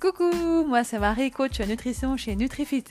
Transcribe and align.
Coucou, 0.00 0.64
moi 0.66 0.82
c'est 0.82 0.98
Marie, 0.98 1.30
coach 1.30 1.60
nutrition 1.60 2.16
chez 2.16 2.34
NutriFit. 2.34 2.84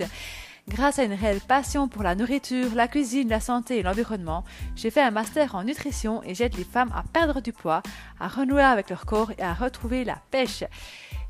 Grâce 0.68 1.00
à 1.00 1.04
une 1.04 1.14
réelle 1.14 1.42
passion 1.42 1.88
pour 1.88 2.04
la 2.04 2.14
nourriture, 2.14 2.76
la 2.76 2.88
cuisine, 2.88 3.30
la 3.30 3.40
santé 3.40 3.80
et 3.80 3.82
l'environnement, 3.82 4.44
j'ai 4.76 4.92
fait 4.92 5.02
un 5.02 5.10
master 5.10 5.56
en 5.56 5.64
nutrition 5.64 6.22
et 6.22 6.36
j'aide 6.36 6.56
les 6.56 6.64
femmes 6.64 6.94
à 6.96 7.02
perdre 7.02 7.42
du 7.42 7.52
poids, 7.52 7.82
à 8.20 8.28
renouer 8.28 8.62
avec 8.62 8.92
leur 8.92 9.08
corps 9.08 9.32
et 9.40 9.42
à 9.42 9.56
retrouver 9.56 10.04
la 10.04 10.22
pêche. 10.30 10.64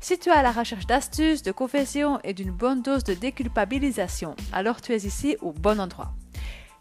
Si 0.00 0.18
tu 0.18 0.28
es 0.28 0.32
à 0.32 0.42
la 0.42 0.52
recherche 0.52 0.86
d'astuces, 0.86 1.42
de 1.42 1.50
confessions 1.50 2.20
et 2.24 2.34
d'une 2.34 2.52
bonne 2.52 2.82
dose 2.82 3.04
de 3.04 3.14
déculpabilisation, 3.14 4.36
alors 4.52 4.82
tu 4.82 4.92
es 4.92 4.98
ici 4.98 5.38
au 5.40 5.52
bon 5.52 5.80
endroit. 5.80 6.12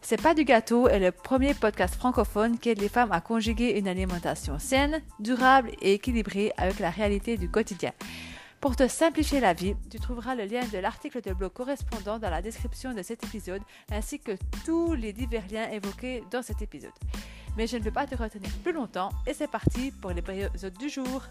C'est 0.01 0.21
pas 0.21 0.33
du 0.33 0.43
gâteau 0.43 0.89
est 0.89 0.99
le 0.99 1.13
premier 1.13 1.53
podcast 1.53 1.95
francophone 1.95 2.59
qui 2.59 2.67
aide 2.67 2.81
les 2.81 2.89
femmes 2.89 3.13
à 3.13 3.21
conjuguer 3.21 3.79
une 3.79 3.87
alimentation 3.87 4.59
saine, 4.59 5.01
durable 5.19 5.71
et 5.81 5.93
équilibrée 5.93 6.51
avec 6.57 6.79
la 6.79 6.89
réalité 6.89 7.37
du 7.37 7.49
quotidien. 7.49 7.93
Pour 8.61 8.75
te 8.75 8.89
simplifier 8.89 9.39
la 9.39 9.53
vie, 9.53 9.75
tu 9.89 9.99
trouveras 9.99 10.35
le 10.35 10.43
lien 10.43 10.65
de 10.67 10.79
l'article 10.79 11.21
de 11.21 11.31
blog 11.31 11.53
correspondant 11.53 12.19
dans 12.19 12.29
la 12.29 12.41
description 12.41 12.93
de 12.93 13.01
cet 13.01 13.23
épisode, 13.23 13.61
ainsi 13.89 14.19
que 14.19 14.33
tous 14.65 14.95
les 14.95 15.13
divers 15.13 15.47
liens 15.49 15.69
évoqués 15.69 16.23
dans 16.29 16.41
cet 16.41 16.61
épisode. 16.61 16.91
Mais 17.55 17.67
je 17.67 17.77
ne 17.77 17.83
veux 17.83 17.91
pas 17.91 18.05
te 18.05 18.15
retenir 18.15 18.51
plus 18.61 18.73
longtemps 18.73 19.11
et 19.25 19.33
c'est 19.33 19.47
parti 19.47 19.91
pour 20.01 20.11
l'épisode 20.11 20.77
du 20.77 20.89
jour. 20.89 21.23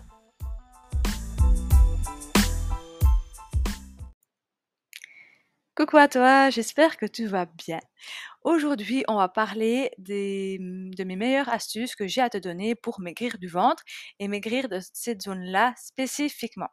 Coucou 5.75 5.99
à 5.99 6.09
toi, 6.09 6.49
j'espère 6.49 6.97
que 6.97 7.07
tu 7.07 7.27
vas 7.27 7.45
bien. 7.45 7.79
Aujourd'hui, 8.43 9.05
on 9.09 9.17
va 9.17 9.29
parler 9.29 9.91
de 9.99 11.05
mes 11.05 11.17
meilleures 11.17 11.49
astuces 11.49 11.95
que 11.97 12.07
j'ai 12.07 12.21
à 12.21 12.31
te 12.31 12.39
donner 12.39 12.75
pour 12.75 13.01
maigrir 13.01 13.39
du 13.39 13.49
ventre 13.49 13.83
et 14.19 14.29
maigrir 14.29 14.69
de 14.69 14.81
cette 14.93 15.23
zone-là 15.23 15.75
spécifiquement. 15.77 16.69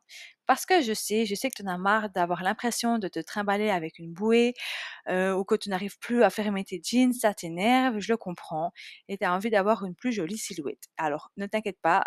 Parce 0.48 0.68
que 0.68 0.80
je 0.82 0.94
sais, 0.94 1.26
je 1.26 1.34
sais 1.34 1.50
que 1.50 1.56
tu 1.56 1.64
en 1.64 1.68
as 1.74 1.78
marre 1.80 2.12
d'avoir 2.12 2.44
l'impression 2.44 3.00
de 3.00 3.08
te 3.08 3.20
trimballer 3.20 3.72
avec 3.72 3.98
une 3.98 4.14
bouée 4.14 4.54
ou 5.10 5.44
que 5.44 5.56
tu 5.56 5.70
n'arrives 5.70 5.98
plus 6.00 6.24
à 6.24 6.30
fermer 6.30 6.64
tes 6.64 6.82
jeans, 6.84 7.14
ça 7.14 7.34
t'énerve, 7.34 8.00
je 8.00 8.12
le 8.12 8.18
comprends, 8.18 8.72
et 9.08 9.18
tu 9.18 9.26
as 9.26 9.34
envie 9.34 9.50
d'avoir 9.50 9.86
une 9.86 9.96
plus 9.96 10.12
jolie 10.12 10.38
silhouette. 10.38 10.84
Alors, 10.98 11.32
ne 11.38 11.46
t'inquiète 11.48 11.80
pas, 11.82 12.04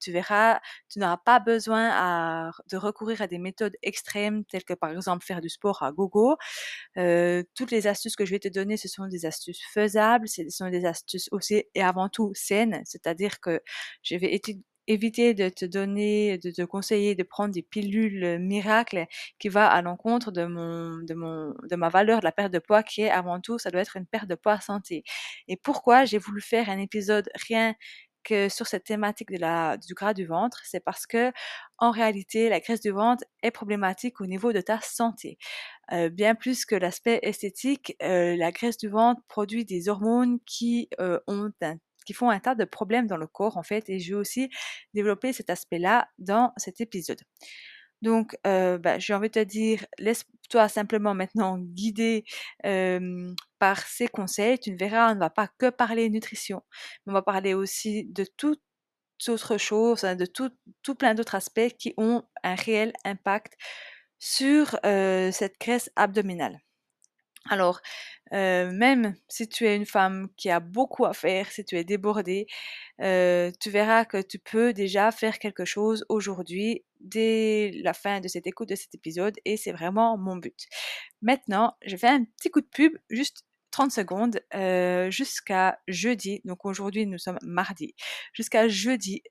tu 0.00 0.12
verras, 0.12 0.60
tu 0.88 0.98
n'auras 0.98 1.18
pas 1.18 1.40
besoin 1.40 2.50
de 2.70 2.76
recourir 2.76 3.22
à 3.22 3.26
des 3.26 3.38
méthodes 3.38 3.76
extrêmes 3.82 4.44
telles 4.44 4.64
que 4.64 4.74
par 4.74 4.90
exemple 4.90 5.24
faire 5.24 5.40
du 5.40 5.48
sport 5.48 5.82
à 5.82 5.92
gogo. 5.92 6.36
Euh, 6.96 7.42
toutes 7.54 7.70
les 7.70 7.86
astuces 7.86 8.16
que 8.16 8.24
je 8.24 8.30
vais 8.32 8.38
te 8.38 8.47
donner, 8.48 8.76
ce 8.76 8.88
sont 8.88 9.06
des 9.08 9.26
astuces 9.26 9.62
faisables, 9.72 10.28
ce 10.28 10.48
sont 10.50 10.70
des 10.70 10.84
astuces 10.84 11.28
aussi 11.32 11.64
et 11.74 11.82
avant 11.82 12.08
tout 12.08 12.32
saines, 12.34 12.82
c'est-à-dire 12.84 13.40
que 13.40 13.60
je 14.02 14.16
vais 14.16 14.40
éviter 14.86 15.34
de 15.34 15.48
te 15.50 15.64
donner, 15.66 16.38
de 16.38 16.50
te 16.50 16.62
conseiller 16.62 17.14
de 17.14 17.22
prendre 17.22 17.52
des 17.54 17.62
pilules 17.62 18.38
miracles 18.40 19.06
qui 19.38 19.48
va 19.50 19.68
à 19.68 19.82
l'encontre 19.82 20.32
de 20.32 20.46
mon, 20.46 20.98
de 21.04 21.14
mon, 21.14 21.54
de 21.70 21.76
ma 21.76 21.88
valeur 21.90 22.20
de 22.20 22.24
la 22.24 22.32
perte 22.32 22.52
de 22.52 22.58
poids 22.58 22.82
qui 22.82 23.02
est 23.02 23.10
avant 23.10 23.40
tout, 23.40 23.58
ça 23.58 23.70
doit 23.70 23.82
être 23.82 23.96
une 23.96 24.06
perte 24.06 24.28
de 24.28 24.34
poids 24.34 24.60
santé. 24.60 25.04
Et 25.46 25.56
pourquoi 25.56 26.04
j'ai 26.06 26.18
voulu 26.18 26.40
faire 26.40 26.70
un 26.70 26.78
épisode 26.78 27.28
rien 27.48 27.74
que 28.24 28.48
sur 28.48 28.66
cette 28.66 28.84
thématique 28.84 29.30
de 29.30 29.38
la, 29.38 29.76
du 29.78 29.94
gras 29.94 30.12
du 30.14 30.26
ventre, 30.26 30.60
c'est 30.64 30.80
parce 30.80 31.06
que 31.06 31.32
en 31.78 31.90
réalité, 31.90 32.48
la 32.48 32.60
graisse 32.60 32.80
du 32.80 32.90
ventre 32.90 33.24
est 33.42 33.50
problématique 33.50 34.20
au 34.20 34.26
niveau 34.26 34.52
de 34.52 34.60
ta 34.60 34.80
santé. 34.80 35.38
Euh, 35.92 36.10
bien 36.10 36.34
plus 36.34 36.66
que 36.66 36.74
l'aspect 36.74 37.18
esthétique, 37.22 37.96
euh, 38.02 38.36
la 38.36 38.52
graisse 38.52 38.76
du 38.76 38.88
ventre 38.88 39.22
produit 39.28 39.64
des 39.64 39.88
hormones 39.88 40.38
qui 40.46 40.88
euh, 41.00 41.18
ont 41.26 41.50
qui 42.04 42.12
font 42.12 42.30
un 42.30 42.40
tas 42.40 42.54
de 42.54 42.64
problèmes 42.64 43.06
dans 43.06 43.16
le 43.16 43.26
corps 43.26 43.56
en 43.56 43.62
fait 43.62 43.88
et 43.88 43.98
je 43.98 44.14
vais 44.14 44.20
aussi 44.20 44.50
développer 44.94 45.32
cet 45.32 45.50
aspect-là 45.50 46.08
dans 46.18 46.52
cet 46.56 46.80
épisode. 46.80 47.20
Donc, 48.00 48.36
bah, 48.44 48.98
j'ai 48.98 49.12
envie 49.12 49.28
de 49.28 49.34
te 49.34 49.44
dire, 49.44 49.84
laisse-toi 49.98 50.68
simplement 50.68 51.14
maintenant 51.14 51.58
guider 51.58 52.24
par 53.58 53.80
ces 53.86 54.08
conseils. 54.08 54.58
Tu 54.58 54.70
ne 54.70 54.78
verras, 54.78 55.10
on 55.12 55.16
ne 55.16 55.20
va 55.20 55.30
pas 55.30 55.48
que 55.58 55.68
parler 55.70 56.08
nutrition, 56.08 56.62
mais 57.04 57.10
on 57.10 57.14
va 57.14 57.22
parler 57.22 57.54
aussi 57.54 58.04
de 58.06 58.24
toutes 58.36 58.62
autres 59.26 59.58
choses, 59.58 60.04
hein, 60.04 60.14
de 60.14 60.26
tout, 60.26 60.50
tout 60.82 60.94
plein 60.94 61.14
d'autres 61.14 61.34
aspects 61.34 61.74
qui 61.78 61.92
ont 61.96 62.22
un 62.44 62.54
réel 62.54 62.92
impact 63.04 63.54
sur 64.18 64.78
cette 64.82 65.60
graisse 65.60 65.90
abdominale. 65.96 66.60
Alors, 67.50 67.80
même 68.30 69.16
si 69.28 69.48
tu 69.48 69.66
es 69.66 69.74
une 69.74 69.86
femme 69.86 70.28
qui 70.36 70.50
a 70.50 70.60
beaucoup 70.60 71.06
à 71.06 71.14
faire, 71.14 71.50
si 71.50 71.64
tu 71.64 71.78
es 71.78 71.84
débordée, 71.84 72.46
tu 72.98 73.70
verras 73.70 74.04
que 74.04 74.20
tu 74.20 74.38
peux 74.38 74.72
déjà 74.72 75.10
faire 75.12 75.38
quelque 75.38 75.64
chose 75.64 76.04
aujourd'hui 76.08 76.84
dès 77.00 77.70
la 77.82 77.94
fin 77.94 78.20
de 78.20 78.28
cette 78.28 78.46
écoute 78.46 78.68
de 78.68 78.74
cet 78.74 78.94
épisode 78.94 79.36
et 79.44 79.56
c'est 79.56 79.72
vraiment 79.72 80.18
mon 80.18 80.36
but. 80.36 80.66
Maintenant, 81.22 81.76
je 81.86 81.96
fais 81.96 82.08
un 82.08 82.24
petit 82.24 82.50
coup 82.50 82.60
de 82.60 82.66
pub, 82.66 82.92
juste 83.08 83.44
30 83.70 83.92
secondes, 83.92 84.40
jusqu'à 85.10 85.78
jeudi. 85.88 86.42
Donc 86.44 86.66
aujourd'hui, 86.66 87.06
nous 87.06 87.18
sommes 87.18 87.38
mardi. 87.42 87.94
Jusqu'à 88.34 88.68
jeudi, 88.68 89.22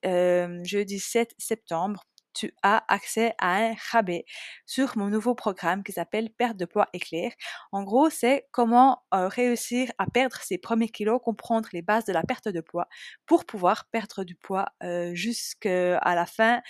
jeudi 0.63 0.99
7 0.99 1.35
septembre, 1.37 2.03
tu 2.37 2.53
as 2.61 2.83
accès 2.87 3.33
à 3.39 3.55
un 3.57 3.75
rabais 3.91 4.25
sur 4.65 4.95
mon 4.97 5.07
nouveau 5.07 5.33
programme 5.33 5.83
qui 5.83 5.91
s'appelle 5.91 6.29
Perte 6.29 6.55
de 6.57 6.65
poids 6.65 6.87
éclair. 6.93 7.31
En 7.71 7.83
gros, 7.83 8.09
c'est 8.09 8.47
comment 8.51 9.01
euh, 9.13 9.27
réussir 9.27 9.91
à 9.97 10.05
perdre 10.05 10.37
ses 10.37 10.57
premiers 10.59 10.89
kilos, 10.89 11.19
comprendre 11.23 11.67
les 11.73 11.81
bases 11.81 12.05
de 12.05 12.13
la 12.13 12.21
perte 12.21 12.47
de 12.47 12.61
poids 12.61 12.87
pour 13.25 13.45
pouvoir 13.45 13.85
perdre 13.91 14.23
du 14.23 14.35
poids 14.35 14.67
euh, 14.83 15.15
jusqu'à 15.15 15.99
la 16.15 16.25
fin 16.25 16.61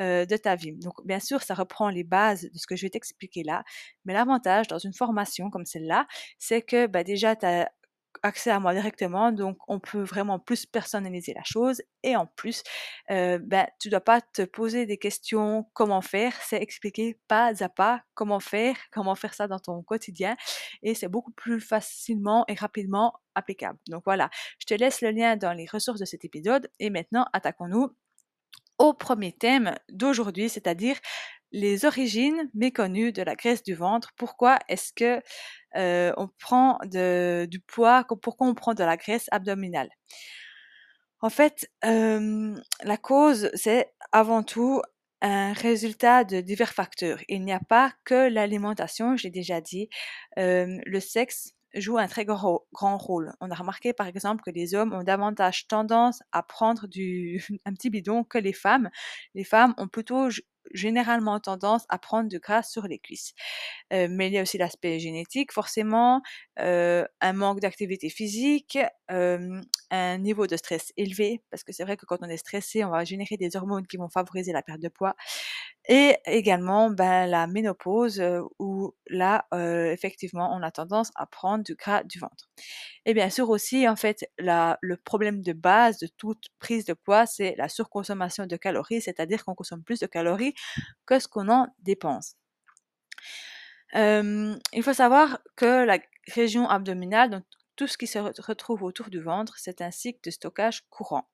euh, 0.00 0.26
de 0.26 0.36
ta 0.36 0.54
vie. 0.54 0.72
Donc, 0.72 1.04
bien 1.04 1.20
sûr, 1.20 1.42
ça 1.42 1.54
reprend 1.54 1.88
les 1.88 2.04
bases 2.04 2.42
de 2.42 2.58
ce 2.58 2.66
que 2.66 2.76
je 2.76 2.82
vais 2.82 2.90
t'expliquer 2.90 3.42
là, 3.42 3.64
mais 4.04 4.12
l'avantage 4.12 4.68
dans 4.68 4.78
une 4.78 4.94
formation 4.94 5.50
comme 5.50 5.66
celle-là, 5.66 6.06
c'est 6.38 6.62
que 6.62 6.86
bah, 6.86 7.02
déjà, 7.02 7.34
tu 7.34 7.46
as 7.46 7.70
accès 8.22 8.50
à 8.50 8.60
moi 8.60 8.74
directement, 8.74 9.32
donc 9.32 9.58
on 9.68 9.80
peut 9.80 10.02
vraiment 10.02 10.38
plus 10.38 10.66
personnaliser 10.66 11.34
la 11.34 11.44
chose. 11.44 11.82
Et 12.02 12.16
en 12.16 12.26
plus, 12.26 12.62
euh, 13.10 13.38
ben, 13.42 13.66
tu 13.80 13.88
dois 13.88 14.00
pas 14.00 14.20
te 14.20 14.42
poser 14.42 14.86
des 14.86 14.98
questions 14.98 15.66
comment 15.72 16.02
faire, 16.02 16.32
c'est 16.42 16.60
expliquer 16.62 17.18
pas 17.28 17.52
à 17.62 17.68
pas 17.68 18.02
comment 18.14 18.40
faire, 18.40 18.76
comment 18.92 19.14
faire 19.14 19.34
ça 19.34 19.48
dans 19.48 19.58
ton 19.58 19.82
quotidien. 19.82 20.36
Et 20.82 20.94
c'est 20.94 21.08
beaucoup 21.08 21.32
plus 21.32 21.60
facilement 21.60 22.44
et 22.48 22.54
rapidement 22.54 23.14
applicable. 23.34 23.78
Donc 23.88 24.02
voilà, 24.04 24.30
je 24.58 24.66
te 24.66 24.74
laisse 24.74 25.00
le 25.02 25.10
lien 25.10 25.36
dans 25.36 25.52
les 25.52 25.66
ressources 25.66 26.00
de 26.00 26.04
cet 26.04 26.24
épisode. 26.24 26.70
Et 26.80 26.90
maintenant, 26.90 27.26
attaquons-nous 27.32 27.94
au 28.78 28.92
premier 28.92 29.32
thème 29.32 29.74
d'aujourd'hui, 29.90 30.48
c'est-à-dire 30.48 30.96
les 31.52 31.84
origines 31.84 32.50
méconnues 32.54 33.12
de 33.12 33.22
la 33.22 33.34
graisse 33.34 33.62
du 33.62 33.74
ventre. 33.74 34.10
Pourquoi 34.16 34.58
est-ce 34.68 34.92
que 34.92 35.22
euh, 35.76 36.12
on 36.16 36.28
prend 36.38 36.78
du 36.84 37.60
poids 37.66 38.04
Pourquoi 38.22 38.46
on 38.46 38.54
prend 38.54 38.74
de 38.74 38.84
la 38.84 38.96
graisse 38.96 39.26
abdominale? 39.30 39.90
En 41.20 41.30
fait, 41.30 41.70
la 41.82 42.96
cause, 43.00 43.50
c'est 43.54 43.92
avant 44.12 44.42
tout 44.42 44.82
un 45.22 45.52
résultat 45.54 46.24
de 46.24 46.40
divers 46.40 46.72
facteurs. 46.72 47.18
Il 47.28 47.42
n'y 47.42 47.52
a 47.52 47.60
pas 47.60 47.92
que 48.04 48.28
l'alimentation, 48.28 49.16
j'ai 49.16 49.30
déjà 49.30 49.60
dit. 49.60 49.88
le 50.36 51.00
sexe 51.00 51.55
joue 51.76 51.98
un 51.98 52.08
très 52.08 52.24
grand, 52.24 52.66
rôle. 52.72 53.32
On 53.40 53.50
a 53.50 53.54
remarqué 53.54 53.92
par 53.92 54.06
exemple 54.06 54.42
que 54.44 54.50
les 54.50 54.74
hommes 54.74 54.92
ont 54.92 55.02
davantage 55.02 55.68
tendance 55.68 56.20
à 56.32 56.42
prendre 56.42 56.86
du, 56.86 57.44
un 57.64 57.72
petit 57.72 57.90
bidon 57.90 58.24
que 58.24 58.38
les 58.38 58.52
femmes. 58.52 58.90
Les 59.34 59.44
femmes 59.44 59.74
ont 59.78 59.88
plutôt 59.88 60.28
généralement 60.72 61.38
tendance 61.40 61.84
à 61.88 61.98
prendre 61.98 62.28
du 62.28 62.38
gras 62.38 62.62
sur 62.62 62.86
les 62.86 62.98
cuisses. 62.98 63.34
Euh, 63.92 64.08
mais 64.10 64.28
il 64.28 64.32
y 64.32 64.38
a 64.38 64.42
aussi 64.42 64.58
l'aspect 64.58 64.98
génétique, 64.98 65.52
forcément, 65.52 66.22
euh, 66.58 67.04
un 67.20 67.32
manque 67.32 67.60
d'activité 67.60 68.10
physique, 68.10 68.78
euh, 69.10 69.60
un 69.90 70.18
niveau 70.18 70.46
de 70.46 70.56
stress 70.56 70.92
élevé, 70.96 71.42
parce 71.50 71.62
que 71.62 71.72
c'est 71.72 71.84
vrai 71.84 71.96
que 71.96 72.06
quand 72.06 72.18
on 72.20 72.28
est 72.28 72.36
stressé, 72.36 72.84
on 72.84 72.90
va 72.90 73.04
générer 73.04 73.36
des 73.36 73.56
hormones 73.56 73.86
qui 73.86 73.96
vont 73.96 74.08
favoriser 74.08 74.52
la 74.52 74.62
perte 74.62 74.80
de 74.80 74.88
poids, 74.88 75.14
et 75.88 76.16
également 76.26 76.90
ben, 76.90 77.26
la 77.26 77.46
ménopause, 77.46 78.22
où 78.58 78.94
là, 79.06 79.46
effectivement, 79.92 80.54
on 80.54 80.62
a 80.62 80.70
tendance 80.70 81.10
à 81.14 81.26
prendre 81.26 81.64
du 81.64 81.74
gras 81.74 82.02
du 82.02 82.18
ventre. 82.18 82.50
Et 83.04 83.14
bien 83.14 83.30
sûr 83.30 83.48
aussi, 83.50 83.88
en 83.88 83.96
fait, 83.96 84.28
le 84.38 84.94
problème 84.96 85.42
de 85.42 85.52
base 85.52 85.98
de 85.98 86.08
toute 86.16 86.48
prise 86.58 86.84
de 86.84 86.94
poids, 86.94 87.26
c'est 87.26 87.54
la 87.56 87.68
surconsommation 87.68 88.46
de 88.46 88.56
calories, 88.56 89.00
c'est-à-dire 89.00 89.44
qu'on 89.44 89.54
consomme 89.54 89.82
plus 89.84 90.00
de 90.00 90.06
calories 90.06 90.54
que 91.06 91.18
ce 91.18 91.28
qu'on 91.28 91.48
en 91.48 91.68
dépense. 91.82 92.36
il 93.94 94.82
faut 94.82 94.92
savoir 94.92 95.38
que 95.56 95.84
la 95.84 95.98
région 96.34 96.68
abdominale, 96.68 97.30
donc 97.30 97.44
tout 97.76 97.86
ce 97.86 97.98
qui 97.98 98.06
se 98.06 98.18
retrouve 98.18 98.82
autour 98.82 99.10
du 99.10 99.20
ventre, 99.20 99.54
c'est 99.58 99.82
un 99.82 99.90
cycle 99.90 100.20
de 100.24 100.30
stockage 100.30 100.82
courant. 100.90 101.28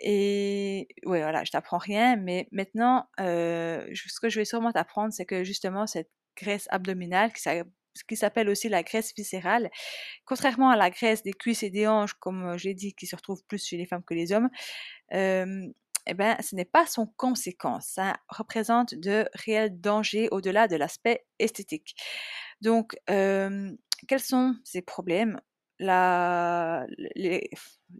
Et 0.00 0.88
ouais, 1.06 1.20
voilà, 1.22 1.44
je 1.44 1.50
t'apprends 1.52 1.78
rien, 1.78 2.16
mais 2.16 2.48
maintenant, 2.52 3.08
ce 3.18 4.20
que 4.20 4.28
je 4.28 4.40
vais 4.40 4.44
sûrement 4.44 4.72
t'apprendre, 4.72 5.12
c'est 5.12 5.26
que 5.26 5.44
justement, 5.44 5.86
cette 5.86 6.10
graisse 6.36 6.66
abdominale, 6.70 7.32
qui 7.32 8.16
s'appelle 8.16 8.48
aussi 8.48 8.68
la 8.68 8.82
graisse 8.82 9.14
viscérale, 9.16 9.70
contrairement 10.24 10.70
à 10.70 10.76
la 10.76 10.90
graisse 10.90 11.22
des 11.22 11.32
cuisses 11.32 11.62
et 11.62 11.70
des 11.70 11.86
hanches, 11.86 12.14
comme 12.14 12.58
j'ai 12.58 12.74
dit, 12.74 12.92
qui 12.94 13.06
se 13.06 13.14
retrouve 13.14 13.44
plus 13.46 13.64
chez 13.64 13.76
les 13.76 13.86
femmes 13.86 14.02
que 14.02 14.14
les 14.14 14.32
hommes, 14.32 14.50
eh 15.12 16.12
ben, 16.12 16.36
ce 16.42 16.54
n'est 16.54 16.64
pas 16.66 16.86
son 16.86 17.06
conséquence. 17.16 17.86
Ça 17.86 18.16
représente 18.28 18.94
de 18.94 19.26
réels 19.32 19.80
dangers 19.80 20.28
au-delà 20.32 20.68
de 20.68 20.76
l'aspect 20.76 21.24
esthétique. 21.38 21.94
Donc, 22.60 22.96
quels 23.06 24.20
sont 24.20 24.56
ces 24.64 24.82
problèmes? 24.82 25.40
Les, 25.78 27.50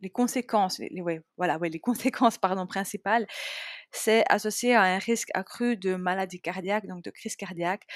les, 0.01 0.11
conséquences, 0.11 0.79
ouais, 0.79 1.23
voilà, 1.37 1.59
ouais, 1.59 1.69
les 1.69 1.81
conséquences 1.81 2.39
pardon, 2.39 2.67
principales, 2.67 3.27
c'est 3.93 4.25
associé 4.29 4.75
à 4.75 4.83
un 4.83 4.99
risque 4.99 5.31
accru 5.35 5.77
de 5.77 5.95
maladie 5.95 6.41
cardiaque, 6.41 6.87
donc 6.87 7.03
de 7.03 7.11
crise 7.11 7.37
cardiaque, 7.37 7.87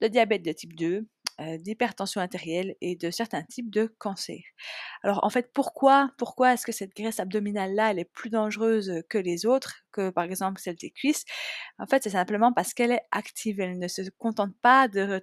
de 0.00 0.08
diabète 0.08 0.42
de 0.42 0.52
type 0.52 0.74
2, 0.76 1.06
euh, 1.40 1.56
d'hypertension 1.58 2.20
artérielle 2.20 2.74
et 2.80 2.96
de 2.96 3.12
certains 3.12 3.44
types 3.44 3.70
de 3.70 3.94
cancers. 3.98 4.42
Alors 5.04 5.24
en 5.24 5.30
fait, 5.30 5.52
pourquoi, 5.52 6.10
pourquoi 6.18 6.54
est-ce 6.54 6.66
que 6.66 6.72
cette 6.72 6.96
graisse 6.96 7.20
abdominale-là, 7.20 7.92
elle 7.92 8.00
est 8.00 8.12
plus 8.12 8.30
dangereuse 8.30 9.02
que 9.08 9.18
les 9.18 9.46
autres, 9.46 9.84
que 9.92 10.10
par 10.10 10.24
exemple 10.24 10.60
celle 10.60 10.74
des 10.74 10.90
cuisses? 10.90 11.24
En 11.78 11.86
fait, 11.86 12.02
c'est 12.02 12.10
simplement 12.10 12.52
parce 12.52 12.74
qu'elle 12.74 12.90
est 12.90 13.02
active, 13.12 13.60
elle 13.60 13.78
ne 13.78 13.88
se 13.88 14.02
contente 14.18 14.52
pas 14.62 14.88
de, 14.88 15.22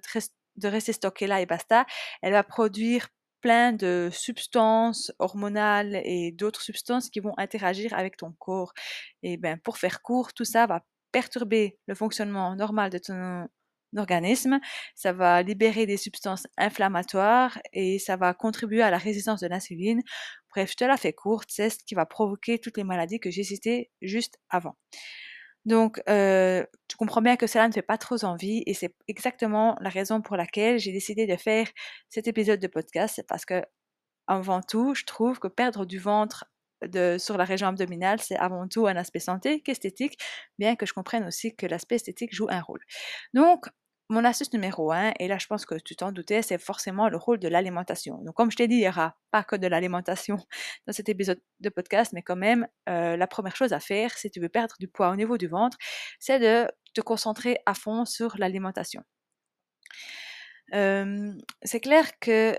de 0.56 0.68
rester 0.68 0.94
stockée 0.94 1.26
là 1.26 1.42
et 1.42 1.46
basta, 1.46 1.84
elle 2.22 2.32
va 2.32 2.42
produire 2.42 3.08
plein 3.40 3.72
de 3.72 4.08
substances 4.12 5.12
hormonales 5.18 6.00
et 6.04 6.32
d'autres 6.32 6.62
substances 6.62 7.10
qui 7.10 7.20
vont 7.20 7.34
interagir 7.38 7.94
avec 7.94 8.16
ton 8.16 8.32
corps. 8.38 8.72
Et 9.22 9.36
ben, 9.36 9.58
pour 9.58 9.78
faire 9.78 10.02
court, 10.02 10.32
tout 10.32 10.44
ça 10.44 10.66
va 10.66 10.84
perturber 11.12 11.78
le 11.86 11.94
fonctionnement 11.94 12.54
normal 12.56 12.90
de 12.90 12.98
ton 12.98 13.46
organisme, 13.96 14.60
ça 14.94 15.12
va 15.12 15.42
libérer 15.42 15.86
des 15.86 15.96
substances 15.96 16.46
inflammatoires 16.58 17.58
et 17.72 17.98
ça 17.98 18.16
va 18.16 18.34
contribuer 18.34 18.82
à 18.82 18.90
la 18.90 18.98
résistance 18.98 19.40
de 19.40 19.46
l'insuline. 19.46 20.02
Bref, 20.50 20.72
je 20.72 20.76
te 20.76 20.84
la 20.84 20.96
fais 20.96 21.12
courte, 21.12 21.48
c'est 21.50 21.70
ce 21.70 21.78
qui 21.86 21.94
va 21.94 22.06
provoquer 22.06 22.58
toutes 22.58 22.76
les 22.76 22.84
maladies 22.84 23.20
que 23.20 23.30
j'ai 23.30 23.44
citées 23.44 23.90
juste 24.02 24.38
avant. 24.50 24.76
Donc, 25.66 26.00
euh, 26.08 26.64
tu 26.88 26.96
comprends 26.96 27.22
bien 27.22 27.36
que 27.36 27.46
cela 27.46 27.68
ne 27.68 27.72
fait 27.72 27.82
pas 27.82 27.98
trop 27.98 28.24
envie 28.24 28.62
et 28.66 28.74
c'est 28.74 28.94
exactement 29.08 29.76
la 29.80 29.90
raison 29.90 30.22
pour 30.22 30.36
laquelle 30.36 30.78
j'ai 30.78 30.92
décidé 30.92 31.26
de 31.26 31.36
faire 31.36 31.68
cet 32.08 32.28
épisode 32.28 32.60
de 32.60 32.68
podcast. 32.68 33.14
C'est 33.16 33.26
parce 33.26 33.44
que, 33.44 33.62
avant 34.28 34.62
tout, 34.62 34.94
je 34.94 35.04
trouve 35.04 35.38
que 35.40 35.48
perdre 35.48 35.86
du 35.86 35.98
ventre 35.98 36.46
sur 37.18 37.38
la 37.38 37.44
région 37.44 37.68
abdominale, 37.68 38.20
c'est 38.20 38.36
avant 38.36 38.68
tout 38.68 38.86
un 38.86 38.96
aspect 38.96 39.20
santé 39.20 39.60
qu'esthétique, 39.62 40.18
bien 40.58 40.76
que 40.76 40.86
je 40.86 40.92
comprenne 40.92 41.24
aussi 41.24 41.56
que 41.56 41.66
l'aspect 41.66 41.96
esthétique 41.96 42.34
joue 42.34 42.48
un 42.50 42.60
rôle. 42.60 42.80
Donc, 43.34 43.66
mon 44.08 44.24
astuce 44.24 44.52
numéro 44.52 44.92
un, 44.92 45.12
et 45.18 45.28
là 45.28 45.38
je 45.38 45.46
pense 45.46 45.66
que 45.66 45.74
tu 45.76 45.96
t'en 45.96 46.12
doutais, 46.12 46.42
c'est 46.42 46.58
forcément 46.58 47.08
le 47.08 47.16
rôle 47.16 47.38
de 47.38 47.48
l'alimentation. 47.48 48.18
Donc 48.22 48.34
comme 48.34 48.50
je 48.50 48.56
t'ai 48.56 48.68
dit, 48.68 48.76
il 48.76 48.80
n'y 48.80 48.88
aura 48.88 49.16
pas 49.30 49.42
que 49.42 49.56
de 49.56 49.66
l'alimentation 49.66 50.36
dans 50.86 50.92
cet 50.92 51.08
épisode 51.08 51.40
de 51.60 51.68
podcast, 51.68 52.12
mais 52.12 52.22
quand 52.22 52.36
même, 52.36 52.66
euh, 52.88 53.16
la 53.16 53.26
première 53.26 53.56
chose 53.56 53.72
à 53.72 53.80
faire 53.80 54.16
si 54.16 54.30
tu 54.30 54.40
veux 54.40 54.48
perdre 54.48 54.76
du 54.78 54.88
poids 54.88 55.10
au 55.10 55.16
niveau 55.16 55.38
du 55.38 55.48
ventre, 55.48 55.76
c'est 56.20 56.38
de 56.38 56.70
te 56.94 57.00
concentrer 57.00 57.58
à 57.66 57.74
fond 57.74 58.04
sur 58.04 58.36
l'alimentation. 58.38 59.02
c'est 60.72 61.80
clair 61.80 62.18
que 62.20 62.56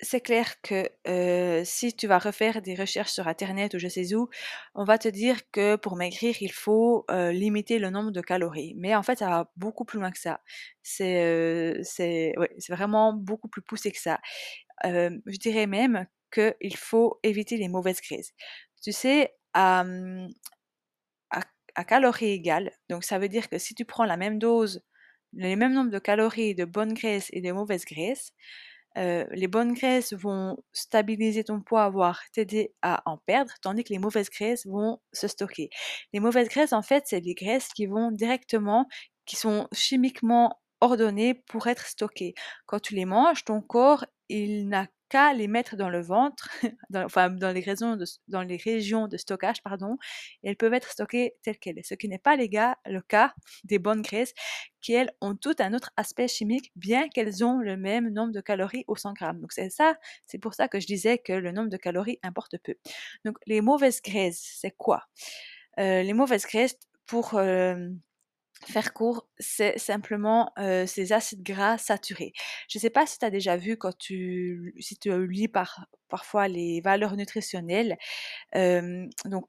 c'est 0.00 0.20
clair 0.20 0.60
que 0.62 0.88
si 1.64 1.94
tu 1.96 2.06
vas 2.06 2.18
refaire 2.18 2.62
des 2.62 2.74
recherches 2.74 3.12
sur 3.12 3.28
Internet 3.28 3.74
ou 3.74 3.78
je 3.78 3.88
sais 3.88 4.14
où, 4.14 4.28
on 4.74 4.84
va 4.84 4.98
te 4.98 5.08
dire 5.08 5.38
que 5.52 5.76
pour 5.76 5.96
maigrir, 5.96 6.34
il 6.40 6.52
faut 6.52 7.06
limiter 7.10 7.78
le 7.78 7.90
nombre 7.90 8.10
de 8.10 8.20
calories. 8.20 8.74
Mais 8.76 8.94
en 8.94 9.02
fait, 9.02 9.18
ça 9.18 9.28
va 9.30 9.50
beaucoup 9.56 9.84
plus 9.84 9.98
loin 9.98 10.10
que 10.10 10.18
ça. 10.18 10.40
C'est 10.82 12.34
vraiment 12.68 13.12
beaucoup 13.14 13.48
plus 13.48 13.62
poussé 13.62 13.92
que 13.92 14.00
ça. 14.00 14.20
je 14.84 15.38
dirais 15.38 15.66
même 15.66 16.06
qu'il 16.32 16.76
faut 16.76 17.18
éviter 17.22 17.56
les 17.56 17.68
mauvaises 17.68 18.00
graisses. 18.00 18.32
Tu 18.82 18.92
sais, 18.92 19.34
à, 19.54 19.84
mmh, 19.84 20.28
à, 21.30 21.40
à 21.74 21.84
calories 21.84 22.30
égales, 22.30 22.72
donc 22.88 23.04
ça 23.04 23.18
veut 23.18 23.28
dire 23.28 23.48
que 23.48 23.58
si 23.58 23.74
tu 23.74 23.84
prends 23.84 24.04
la 24.04 24.16
même 24.16 24.38
dose, 24.38 24.82
le 25.32 25.56
même 25.56 25.72
nombre 25.74 25.90
de 25.90 25.98
calories 25.98 26.54
de 26.54 26.64
bonnes 26.64 26.94
graisses 26.94 27.28
et 27.32 27.40
de 27.40 27.52
mauvaises 27.52 27.84
graisses, 27.84 28.32
euh, 28.96 29.24
les 29.32 29.48
bonnes 29.48 29.74
graisses 29.74 30.12
vont 30.12 30.56
stabiliser 30.72 31.44
ton 31.44 31.60
poids, 31.60 31.88
voire 31.90 32.20
t'aider 32.32 32.74
à 32.82 33.02
en 33.06 33.18
perdre, 33.18 33.52
tandis 33.62 33.84
que 33.84 33.92
les 33.92 33.98
mauvaises 33.98 34.30
graisses 34.30 34.66
vont 34.66 35.00
se 35.12 35.28
stocker. 35.28 35.70
Les 36.12 36.20
mauvaises 36.20 36.48
graisses, 36.48 36.72
en 36.72 36.82
fait, 36.82 37.04
c'est 37.06 37.20
des 37.20 37.34
graisses 37.34 37.68
qui 37.68 37.86
vont 37.86 38.10
directement, 38.10 38.86
qui 39.26 39.36
sont 39.36 39.68
chimiquement 39.72 40.60
ordonnées 40.80 41.34
pour 41.34 41.66
être 41.66 41.86
stockées. 41.86 42.34
Quand 42.66 42.80
tu 42.80 42.94
les 42.94 43.04
manges, 43.04 43.44
ton 43.44 43.60
corps, 43.60 44.04
il 44.28 44.68
n'a 44.68 44.86
les 45.34 45.48
mettre 45.48 45.76
dans 45.76 45.88
le 45.88 46.00
ventre, 46.00 46.48
dans, 46.90 47.04
enfin 47.04 47.30
dans 47.30 47.52
les, 47.52 47.60
régions 47.60 47.96
de, 47.96 48.04
dans 48.28 48.42
les 48.42 48.56
régions 48.56 49.08
de 49.08 49.16
stockage, 49.16 49.62
pardon, 49.62 49.96
elles 50.42 50.56
peuvent 50.56 50.74
être 50.74 50.90
stockées 50.90 51.34
telles 51.42 51.58
quelles. 51.58 51.80
Ce 51.84 51.94
qui 51.94 52.08
n'est 52.08 52.18
pas 52.18 52.36
les 52.36 52.48
gars, 52.48 52.76
le 52.86 53.00
cas 53.00 53.34
des 53.64 53.78
bonnes 53.78 54.02
graisses, 54.02 54.34
qui 54.80 54.92
elles 54.92 55.10
ont 55.20 55.34
tout 55.34 55.54
un 55.58 55.72
autre 55.74 55.90
aspect 55.96 56.28
chimique, 56.28 56.72
bien 56.76 57.08
qu'elles 57.08 57.44
ont 57.44 57.58
le 57.58 57.76
même 57.76 58.10
nombre 58.10 58.32
de 58.32 58.40
calories 58.40 58.84
au 58.88 58.96
100 58.96 59.12
grammes. 59.14 59.40
Donc 59.40 59.52
c'est 59.52 59.70
ça, 59.70 59.96
c'est 60.26 60.38
pour 60.38 60.54
ça 60.54 60.68
que 60.68 60.80
je 60.80 60.86
disais 60.86 61.18
que 61.18 61.32
le 61.32 61.52
nombre 61.52 61.70
de 61.70 61.76
calories 61.76 62.18
importe 62.22 62.58
peu. 62.58 62.74
Donc 63.24 63.36
les 63.46 63.60
mauvaises 63.60 64.02
graisses, 64.02 64.56
c'est 64.60 64.74
quoi? 64.76 65.04
Euh, 65.78 66.02
Les 66.02 66.12
mauvaises 66.12 66.46
graisses, 66.46 66.76
pour 67.06 67.34
euh, 67.34 67.88
faire 68.66 68.92
court, 68.92 69.26
c'est 69.38 69.78
simplement 69.78 70.52
ces 70.86 71.12
acides 71.12 71.42
gras 71.42 71.78
saturés. 71.78 72.32
Je 72.68 72.78
ne 72.78 72.80
sais 72.80 72.90
pas 72.90 73.06
si 73.06 73.18
tu 73.18 73.24
as 73.24 73.30
déjà 73.30 73.56
vu 73.56 73.76
quand 73.76 73.96
tu, 73.96 74.74
si 74.80 74.96
tu 74.98 75.26
lis 75.28 75.48
par, 75.48 75.86
parfois 76.08 76.48
les 76.48 76.80
valeurs 76.80 77.16
nutritionnelles, 77.16 77.96
donc 78.54 79.48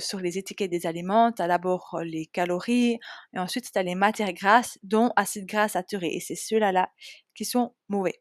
sur 0.00 0.20
les 0.20 0.38
étiquettes 0.38 0.70
des 0.70 0.86
aliments, 0.86 1.32
tu 1.32 1.42
as 1.42 1.48
d'abord 1.48 2.00
les 2.02 2.26
calories 2.26 2.98
et 3.34 3.38
ensuite 3.38 3.70
tu 3.70 3.78
as 3.78 3.82
les 3.82 3.94
matières 3.94 4.32
grasses 4.32 4.78
dont 4.82 5.12
acides 5.16 5.46
gras 5.46 5.68
saturés 5.68 6.14
et 6.14 6.20
c'est 6.20 6.34
ceux-là 6.34 6.88
qui 7.34 7.44
sont 7.44 7.74
mauvais. 7.88 8.20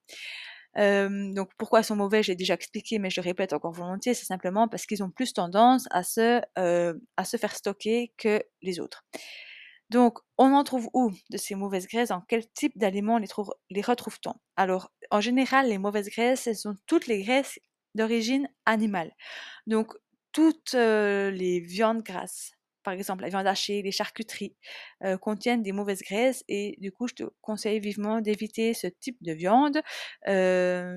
donc 0.76 1.50
pourquoi 1.58 1.80
ils 1.82 1.86
sont 1.86 1.96
mauvais, 1.96 2.24
j'ai 2.24 2.36
déjà 2.36 2.54
expliqué, 2.56 3.00
mais 3.00 3.10
je 3.10 3.22
répète 3.22 3.54
encore 3.54 3.72
volontiers, 3.72 4.14
c'est 4.14 4.26
simplement 4.26 4.68
parce 4.68 4.86
qu'ils 4.86 5.04
ont 5.04 5.10
plus 5.10 5.34
tendance 5.34 5.88
à 5.92 6.04
se, 6.04 6.42
à 7.18 7.26
se 7.26 7.38
faire 7.38 7.56
stocker 7.56 8.14
que 8.18 8.44
les 8.62 8.80
autres. 8.80 9.06
Donc, 9.90 10.20
on 10.38 10.54
en 10.54 10.64
trouve 10.64 10.90
où 10.94 11.12
de 11.30 11.38
ces 11.38 11.56
mauvaises 11.56 11.88
graisses? 11.88 12.12
En 12.12 12.22
quel 12.22 12.48
type 12.52 12.78
d'aliments 12.78 13.18
les, 13.18 13.28
les 13.70 13.82
retrouve-t-on? 13.82 14.34
Alors, 14.58 14.92
en 15.12 15.22
général, 15.22 15.70
les 15.70 15.78
mauvaises 15.78 16.10
graisses, 16.10 16.44
ce 16.44 16.54
sont 16.54 16.76
toutes 16.88 17.08
les 17.08 17.24
graisses 17.24 17.60
d'origine 17.96 18.50
animale. 18.66 19.14
Donc, 19.68 19.94
toutes 20.34 20.74
les 20.74 21.60
viandes 21.62 22.04
grasses, 22.04 22.52
par 22.84 22.94
exemple 22.94 23.24
la 23.24 23.30
viande 23.30 23.48
hachée, 23.48 23.82
les 23.82 23.92
charcuteries, 23.92 24.56
contiennent 25.22 25.64
des 25.64 25.72
mauvaises 25.72 26.02
graisses 26.04 26.44
et 26.48 26.76
du 26.80 26.92
coup, 26.92 27.08
je 27.08 27.16
te 27.16 27.24
conseille 27.42 27.80
vivement 27.80 28.22
d'éviter 28.22 28.74
ce 28.74 28.88
type 28.88 29.18
de 29.22 29.34
viande 29.34 29.82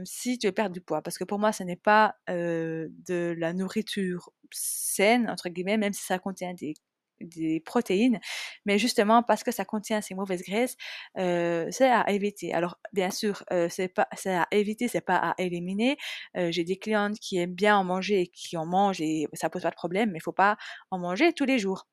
si 0.06 0.38
tu 0.38 0.46
veux 0.46 0.52
perdre 0.52 0.74
du 0.74 0.80
poids. 0.80 1.02
Parce 1.02 1.16
que 1.18 1.24
pour 1.24 1.38
moi, 1.38 1.52
ce 1.52 1.62
n'est 1.62 1.76
pas 1.76 2.16
de 2.28 3.34
la 3.38 3.52
nourriture 3.54 4.30
saine, 4.52 5.30
entre 5.30 5.48
guillemets, 5.48 5.78
même 5.78 5.92
si 5.92 6.04
ça 6.04 6.18
contient 6.18 6.52
des 6.54 6.74
des 7.20 7.60
protéines, 7.60 8.20
mais 8.66 8.78
justement 8.78 9.22
parce 9.22 9.42
que 9.44 9.50
ça 9.52 9.64
contient 9.64 10.00
ces 10.00 10.14
mauvaises 10.14 10.42
graisses, 10.42 10.76
euh, 11.18 11.68
c'est 11.70 11.88
à 11.90 12.08
éviter. 12.10 12.52
Alors 12.54 12.78
bien 12.92 13.10
sûr, 13.10 13.44
euh, 13.52 13.68
c'est 13.70 13.88
pas 13.88 14.08
c'est 14.16 14.34
à 14.34 14.46
éviter, 14.52 14.88
c'est 14.88 15.00
pas 15.00 15.16
à 15.16 15.34
éliminer. 15.38 15.96
Euh, 16.36 16.50
j'ai 16.52 16.64
des 16.64 16.76
clientes 16.76 17.18
qui 17.18 17.38
aiment 17.38 17.54
bien 17.54 17.76
en 17.76 17.84
manger 17.84 18.22
et 18.22 18.26
qui 18.28 18.56
en 18.56 18.66
mangent 18.66 19.00
et 19.00 19.26
ça 19.34 19.50
pose 19.50 19.62
pas 19.62 19.70
de 19.70 19.74
problème, 19.76 20.10
mais 20.12 20.18
il 20.18 20.22
faut 20.22 20.32
pas 20.32 20.56
en 20.90 20.98
manger 20.98 21.32
tous 21.32 21.44
les 21.44 21.58
jours. 21.58 21.86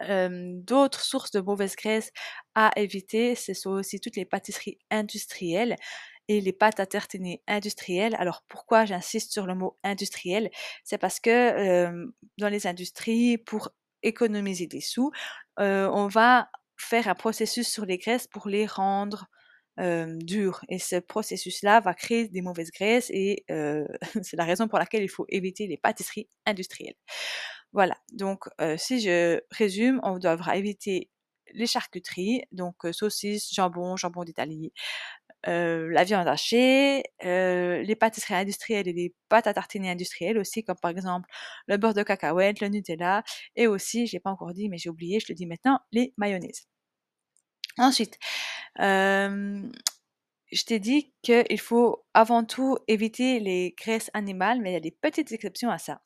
D'autres 0.00 1.00
sources 1.00 1.30
de 1.30 1.40
mauvaises 1.40 1.74
graisses 1.74 2.12
à 2.54 2.70
éviter, 2.76 3.34
ce 3.34 3.54
sont 3.54 3.70
aussi 3.70 3.98
toutes 3.98 4.16
les 4.16 4.26
pâtisseries 4.26 4.78
industrielles 4.90 5.76
et 6.28 6.40
les 6.42 6.52
pâtes 6.52 6.80
à 6.80 6.86
tartiner 6.86 7.42
industrielles. 7.46 8.14
Alors 8.18 8.42
pourquoi 8.48 8.84
j'insiste 8.84 9.32
sur 9.32 9.46
le 9.46 9.54
mot 9.54 9.78
industriel 9.84 10.50
C'est 10.84 10.98
parce 10.98 11.18
que 11.18 12.04
dans 12.38 12.48
les 12.48 12.66
industries, 12.66 13.38
pour 13.38 13.70
économiser 14.06 14.66
des 14.66 14.80
sous, 14.80 15.10
on 15.58 16.08
va 16.08 16.48
faire 16.76 17.08
un 17.08 17.14
processus 17.14 17.68
sur 17.68 17.86
les 17.86 17.98
graisses 17.98 18.26
pour 18.26 18.48
les 18.48 18.66
rendre 18.66 19.26
dures. 19.78 20.60
Et 20.68 20.78
ce 20.78 20.96
processus-là 20.96 21.80
va 21.80 21.94
créer 21.94 22.28
des 22.28 22.42
mauvaises 22.42 22.70
graisses 22.70 23.10
et 23.10 23.44
c'est 24.22 24.36
la 24.36 24.44
raison 24.44 24.68
pour 24.68 24.78
laquelle 24.78 25.02
il 25.02 25.10
faut 25.10 25.26
éviter 25.28 25.66
les 25.66 25.76
pâtisseries 25.76 26.28
industrielles. 26.46 26.96
Voilà, 27.72 27.96
donc 28.12 28.44
si 28.78 29.00
je 29.00 29.40
résume, 29.50 30.00
on 30.02 30.18
devra 30.18 30.56
éviter 30.56 31.10
les 31.52 31.66
charcuteries, 31.66 32.42
donc 32.52 32.76
saucisses, 32.92 33.52
jambon, 33.54 33.96
jambon 33.96 34.24
d'Italie, 34.24 34.72
euh, 35.48 35.88
la 35.90 36.04
viande 36.04 36.26
hachée, 36.28 37.04
euh, 37.24 37.82
les 37.82 37.96
pâtisseries 37.96 38.34
industrielles 38.34 38.88
et 38.88 38.92
les 38.92 39.14
pâtes 39.28 39.46
à 39.46 39.54
tartiner 39.54 39.90
industrielles 39.90 40.38
aussi, 40.38 40.64
comme 40.64 40.76
par 40.80 40.90
exemple 40.90 41.28
le 41.66 41.76
beurre 41.76 41.94
de 41.94 42.02
cacahuète, 42.02 42.60
le 42.60 42.68
Nutella, 42.68 43.22
et 43.54 43.66
aussi, 43.66 44.06
je 44.06 44.12
l'ai 44.14 44.20
pas 44.20 44.30
encore 44.30 44.52
dit, 44.52 44.68
mais 44.68 44.78
j'ai 44.78 44.90
oublié, 44.90 45.20
je 45.20 45.26
le 45.28 45.34
dis 45.34 45.46
maintenant, 45.46 45.80
les 45.92 46.14
mayonnaises. 46.16 46.66
Ensuite, 47.78 48.18
euh, 48.80 49.62
je 50.56 50.64
t'ai 50.64 50.78
dit 50.78 51.12
qu'il 51.22 51.60
faut 51.60 52.04
avant 52.14 52.44
tout 52.44 52.78
éviter 52.88 53.40
les 53.40 53.74
graisses 53.78 54.10
animales, 54.14 54.60
mais 54.62 54.70
il 54.70 54.72
y 54.72 54.76
a 54.76 54.80
des 54.80 54.90
petites 54.90 55.30
exceptions 55.30 55.70
à 55.70 55.76
ça. 55.76 56.00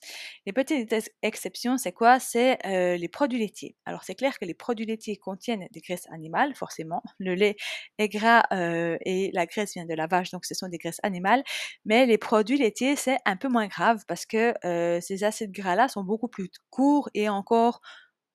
Les 0.45 0.53
petites 0.53 0.93
exceptions, 1.23 1.79
c'est 1.79 1.93
quoi? 1.93 2.19
C'est 2.19 2.59
euh, 2.67 2.97
les 2.97 3.09
produits 3.09 3.39
laitiers. 3.39 3.77
Alors 3.87 4.03
c'est 4.03 4.17
clair 4.17 4.39
que 4.39 4.45
les 4.45 4.55
produits 4.55 4.87
laitiers 4.87 5.17
contiennent 5.17 5.69
des 5.71 5.81
graisses 5.81 6.09
animales, 6.11 6.55
forcément. 6.57 7.03
Le 7.19 7.35
lait 7.35 7.57
est 7.99 8.09
gras 8.09 8.43
euh, 8.53 8.99
et 9.07 9.31
la 9.33 9.47
graisse 9.47 9.75
vient 9.75 9.87
de 9.87 9.95
la 9.95 10.09
vache, 10.09 10.33
donc 10.33 10.45
ce 10.45 10.55
sont 10.55 10.69
des 10.69 10.79
graisses 10.79 11.01
animales. 11.05 11.45
Mais 11.85 12.07
les 12.07 12.19
produits 12.19 12.59
laitiers, 12.59 12.97
c'est 12.97 13.19
un 13.27 13.37
peu 13.37 13.49
moins 13.49 13.69
grave 13.69 14.03
parce 14.09 14.27
que 14.27 14.55
euh, 14.67 15.01
ces 15.01 15.23
acides 15.23 15.53
gras-là 15.53 15.89
sont 15.89 16.03
beaucoup 16.03 16.29
plus 16.29 16.51
courts 16.71 17.09
et 17.15 17.29
encore 17.29 17.81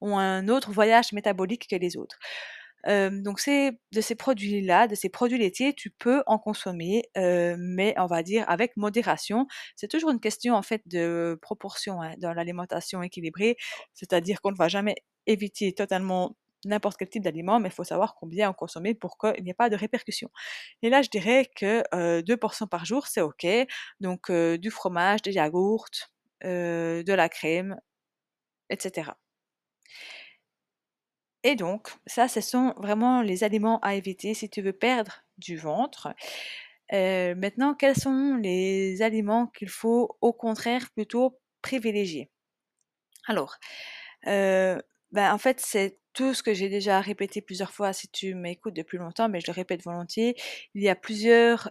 ont 0.01 0.17
un 0.17 0.47
autre 0.47 0.71
voyage 0.71 1.11
métabolique 1.13 1.67
que 1.69 1.75
les 1.75 1.97
autres 1.97 2.19
donc 2.85 3.39
c'est 3.39 3.71
de 3.91 4.01
ces 4.01 4.15
produits-là, 4.15 4.87
de 4.87 4.95
ces 4.95 5.09
produits 5.09 5.37
laitiers, 5.37 5.73
tu 5.73 5.89
peux 5.89 6.23
en 6.27 6.37
consommer, 6.37 7.03
mais 7.15 7.93
on 7.97 8.05
va 8.07 8.23
dire 8.23 8.45
avec 8.49 8.77
modération. 8.77 9.47
C'est 9.75 9.87
toujours 9.89 10.11
une 10.11 10.19
question 10.19 10.55
en 10.55 10.61
fait 10.61 10.81
de 10.87 11.37
proportion 11.41 12.01
hein, 12.01 12.13
dans 12.19 12.33
l'alimentation 12.33 13.01
équilibrée, 13.03 13.57
c'est-à-dire 13.93 14.41
qu'on 14.41 14.51
ne 14.51 14.57
va 14.57 14.67
jamais 14.67 14.95
éviter 15.27 15.73
totalement 15.73 16.35
n'importe 16.65 16.97
quel 16.97 17.09
type 17.09 17.23
d'aliment, 17.23 17.59
mais 17.59 17.69
il 17.69 17.71
faut 17.73 17.83
savoir 17.83 18.15
combien 18.15 18.49
en 18.49 18.53
consommer 18.53 18.95
pour 18.95 19.17
qu'il 19.19 19.43
n'y 19.43 19.51
ait 19.51 19.53
pas 19.53 19.69
de 19.69 19.75
répercussions. 19.75 20.29
Et 20.81 20.89
là, 20.89 21.01
je 21.03 21.09
dirais 21.09 21.49
que 21.55 22.21
2 22.21 22.37
portions 22.37 22.67
par 22.67 22.85
jour, 22.85 23.07
c'est 23.07 23.21
OK. 23.21 23.45
Donc 23.99 24.31
du 24.31 24.71
fromage, 24.71 25.21
des 25.21 25.33
yaourts, 25.33 25.89
de 26.43 27.13
la 27.13 27.29
crème, 27.29 27.79
etc. 28.69 29.11
Et 31.45 31.55
donc, 31.55 31.89
ça, 32.07 32.27
ce 32.27 32.41
sont 32.41 32.73
vraiment 32.77 33.21
les 33.21 33.43
aliments 33.43 33.79
à 33.81 33.93
éviter 33.93 34.33
si 34.33 34.49
tu 34.49 34.63
veux 34.63 34.73
perdre 34.73 35.23
du 35.37 35.57
ventre. 35.57 36.09
Euh, 36.91 37.35
maintenant, 37.35 37.75
quels 37.75 37.95
sont 37.95 38.37
les 38.41 39.03
aliments 39.03 39.47
qu'il 39.47 39.69
faut 39.69 40.17
au 40.21 40.33
contraire 40.33 40.89
plutôt 40.95 41.39
privilégier? 41.61 42.31
Alors, 43.27 43.57
euh, 44.27 44.79
ben, 45.11 45.33
en 45.33 45.37
fait, 45.37 45.61
c'est 45.61 45.99
tout 46.15 46.33
ce 46.33 46.41
que 46.43 46.53
j'ai 46.53 46.69
déjà 46.69 47.01
répété 47.01 47.41
plusieurs 47.41 47.71
fois 47.71 47.93
si 47.93 48.07
tu 48.09 48.35
m'écoutes 48.35 48.73
depuis 48.75 48.97
longtemps, 48.97 49.29
mais 49.29 49.41
je 49.41 49.47
le 49.47 49.53
répète 49.53 49.83
volontiers. 49.83 50.35
Il 50.73 50.81
y 50.81 50.89
a 50.89 50.95
plusieurs 50.95 51.69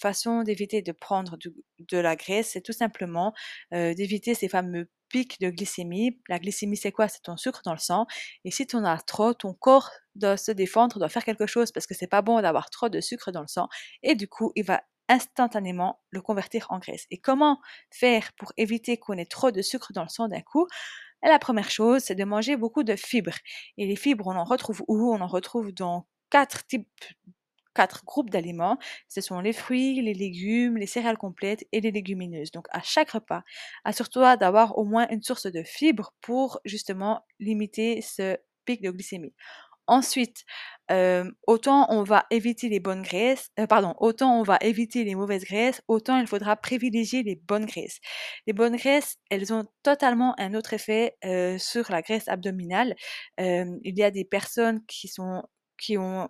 façons 0.00 0.42
d'éviter 0.42 0.82
de 0.82 0.92
prendre 0.92 1.36
de 1.78 1.98
la 1.98 2.16
graisse. 2.16 2.50
C'est 2.52 2.60
tout 2.62 2.72
simplement 2.72 3.32
d'éviter 3.72 4.34
ces 4.34 4.48
fameux 4.48 4.88
pics 5.08 5.40
de 5.40 5.50
glycémie. 5.50 6.20
La 6.28 6.38
glycémie, 6.38 6.76
c'est 6.76 6.92
quoi? 6.92 7.08
C'est 7.08 7.22
ton 7.22 7.36
sucre 7.36 7.62
dans 7.64 7.72
le 7.72 7.78
sang. 7.78 8.06
Et 8.44 8.50
si 8.50 8.66
tu 8.66 8.76
en 8.76 8.84
as 8.84 8.98
trop, 8.98 9.34
ton 9.34 9.54
corps 9.54 9.90
doit 10.16 10.36
se 10.36 10.50
défendre, 10.52 10.98
doit 10.98 11.08
faire 11.08 11.24
quelque 11.24 11.46
chose 11.46 11.70
parce 11.72 11.86
que 11.86 11.94
c'est 11.94 12.06
pas 12.08 12.22
bon 12.22 12.40
d'avoir 12.42 12.70
trop 12.70 12.88
de 12.88 13.00
sucre 13.00 13.30
dans 13.32 13.42
le 13.42 13.46
sang. 13.48 13.68
Et 14.02 14.14
du 14.16 14.28
coup, 14.28 14.52
il 14.56 14.64
va 14.64 14.82
instantanément 15.08 16.00
le 16.10 16.22
convertir 16.22 16.66
en 16.70 16.78
graisse. 16.78 17.04
Et 17.10 17.18
comment 17.18 17.60
faire 17.90 18.32
pour 18.38 18.52
éviter 18.56 18.96
qu'on 18.96 19.12
ait 19.18 19.26
trop 19.26 19.50
de 19.50 19.60
sucre 19.60 19.92
dans 19.92 20.02
le 20.02 20.08
sang 20.08 20.28
d'un 20.28 20.40
coup? 20.40 20.66
La 21.28 21.38
première 21.38 21.70
chose, 21.70 22.02
c'est 22.02 22.14
de 22.14 22.24
manger 22.24 22.56
beaucoup 22.56 22.82
de 22.84 22.96
fibres. 22.96 23.36
Et 23.78 23.86
les 23.86 23.96
fibres, 23.96 24.26
on 24.26 24.36
en 24.36 24.44
retrouve 24.44 24.82
où? 24.88 25.12
On 25.14 25.20
en 25.20 25.26
retrouve 25.26 25.72
dans 25.72 26.06
quatre 26.30 26.66
types 26.66 26.88
quatre 27.74 28.04
groupes 28.04 28.30
d'aliments. 28.30 28.78
Ce 29.08 29.20
sont 29.20 29.40
les 29.40 29.52
fruits, 29.52 30.00
les 30.00 30.14
légumes, 30.14 30.76
les 30.76 30.86
céréales 30.86 31.18
complètes 31.18 31.64
et 31.72 31.80
les 31.80 31.90
légumineuses. 31.90 32.52
Donc 32.52 32.66
à 32.70 32.80
chaque 32.82 33.10
repas, 33.10 33.42
assure-toi 33.84 34.36
d'avoir 34.36 34.78
au 34.78 34.84
moins 34.84 35.08
une 35.10 35.22
source 35.22 35.46
de 35.46 35.62
fibres 35.62 36.14
pour 36.20 36.60
justement 36.64 37.24
limiter 37.40 38.00
ce 38.00 38.36
pic 38.64 38.80
de 38.82 38.90
glycémie. 38.90 39.34
Ensuite, 39.86 40.44
autant 41.46 41.86
on 41.90 42.02
va 42.02 42.26
éviter 42.30 42.68
les 42.68 42.80
bonnes 42.80 43.02
graisses, 43.02 43.50
pardon, 43.68 43.94
autant 43.98 44.38
on 44.40 44.42
va 44.42 44.58
éviter 44.60 45.04
les 45.04 45.14
mauvaises 45.14 45.44
graisses, 45.44 45.82
autant 45.88 46.18
il 46.18 46.26
faudra 46.26 46.56
privilégier 46.56 47.22
les 47.22 47.36
bonnes 47.36 47.66
graisses. 47.66 47.98
Les 48.46 48.52
bonnes 48.52 48.76
graisses, 48.76 49.16
elles 49.30 49.52
ont 49.52 49.64
totalement 49.82 50.34
un 50.38 50.54
autre 50.54 50.74
effet 50.74 51.16
sur 51.58 51.90
la 51.90 52.02
graisse 52.02 52.28
abdominale. 52.28 52.94
il 53.38 53.98
y 53.98 54.02
a 54.02 54.10
des 54.10 54.24
personnes 54.24 54.84
qui 54.86 55.08
sont 55.08 55.42
qui 55.78 55.98
ont 55.98 56.28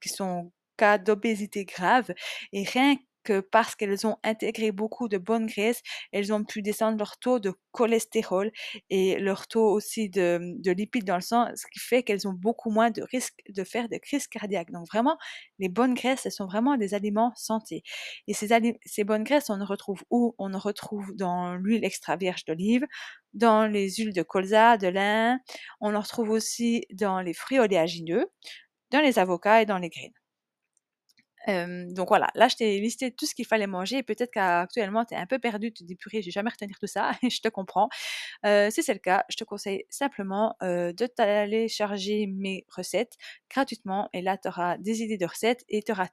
qui 0.00 0.08
sont 0.08 0.52
cas 0.76 0.98
d'obésité 0.98 1.64
grave 1.66 2.10
et 2.52 2.64
rien 2.64 2.96
que 3.22 3.40
parce 3.40 3.74
qu'elles 3.74 4.06
ont 4.06 4.16
intégré 4.22 4.72
beaucoup 4.72 5.08
de 5.08 5.18
bonnes 5.18 5.46
graisses, 5.46 5.82
elles 6.12 6.32
ont 6.32 6.44
pu 6.44 6.62
descendre 6.62 6.98
leur 6.98 7.18
taux 7.18 7.38
de 7.38 7.52
cholestérol 7.72 8.50
et 8.88 9.18
leur 9.18 9.46
taux 9.46 9.70
aussi 9.70 10.08
de, 10.10 10.56
lipides 10.70 11.04
dans 11.04 11.16
le 11.16 11.20
sang, 11.20 11.48
ce 11.54 11.66
qui 11.72 11.78
fait 11.78 12.02
qu'elles 12.02 12.26
ont 12.28 12.32
beaucoup 12.32 12.70
moins 12.70 12.90
de 12.90 13.02
risques 13.02 13.42
de 13.48 13.64
faire 13.64 13.88
des 13.88 14.00
crises 14.00 14.26
cardiaques. 14.26 14.70
Donc 14.70 14.86
vraiment, 14.88 15.16
les 15.58 15.68
bonnes 15.68 15.94
graisses, 15.94 16.26
elles 16.26 16.32
sont 16.32 16.46
vraiment 16.46 16.76
des 16.76 16.94
aliments 16.94 17.32
santé. 17.36 17.82
Et 18.26 18.34
ces, 18.34 19.04
bonnes 19.04 19.24
graisses, 19.24 19.50
on 19.50 19.56
ne 19.56 19.64
retrouve 19.64 20.02
où? 20.10 20.34
On 20.38 20.54
en 20.54 20.58
retrouve 20.58 21.14
dans 21.16 21.54
l'huile 21.54 21.84
extra 21.84 22.16
vierge 22.16 22.44
d'olive, 22.44 22.86
dans 23.34 23.66
les 23.66 23.90
huiles 23.90 24.12
de 24.12 24.22
colza, 24.22 24.76
de 24.76 24.88
lin, 24.88 25.38
on 25.80 25.94
en 25.94 26.00
retrouve 26.00 26.30
aussi 26.30 26.84
dans 26.92 27.20
les 27.20 27.34
fruits 27.34 27.58
oléagineux, 27.58 28.26
dans 28.90 29.00
les 29.00 29.18
avocats 29.18 29.62
et 29.62 29.66
dans 29.66 29.78
les 29.78 29.88
graines 29.90 30.19
donc 31.48 32.08
voilà, 32.08 32.28
là 32.34 32.48
je 32.48 32.56
t'ai 32.56 32.78
listé 32.80 33.10
tout 33.12 33.26
ce 33.26 33.34
qu'il 33.34 33.46
fallait 33.46 33.66
manger 33.66 34.02
peut-être 34.02 34.30
qu'actuellement 34.32 35.04
tu 35.04 35.14
es 35.14 35.16
un 35.16 35.26
peu 35.26 35.38
perdu, 35.38 35.72
tu 35.72 35.82
te 35.84 35.88
dis 35.88 35.96
purée, 35.96 36.22
j'ai 36.22 36.30
jamais 36.30 36.50
retenir 36.50 36.78
tout 36.78 36.86
ça 36.86 37.12
je 37.22 37.40
te 37.40 37.48
comprends. 37.48 37.88
si 38.44 38.82
c'est 38.82 38.94
le 38.94 38.98
cas, 39.00 39.24
je 39.30 39.36
te 39.36 39.44
conseille 39.44 39.84
simplement 39.90 40.56
de 40.62 41.06
t'aller 41.06 41.68
charger 41.68 42.26
mes 42.26 42.66
recettes 42.74 43.16
gratuitement 43.50 44.08
et 44.12 44.22
là 44.22 44.36
tu 44.38 44.48
auras 44.48 44.78
des 44.78 45.02
idées 45.02 45.18
de 45.18 45.26
recettes 45.26 45.64
et 45.68 45.82
tu 45.82 45.92
auras 45.92 46.08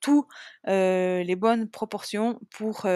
tout 0.00 0.26
les 0.66 1.36
bonnes 1.36 1.70
proportions 1.70 2.40
pour 2.50 2.86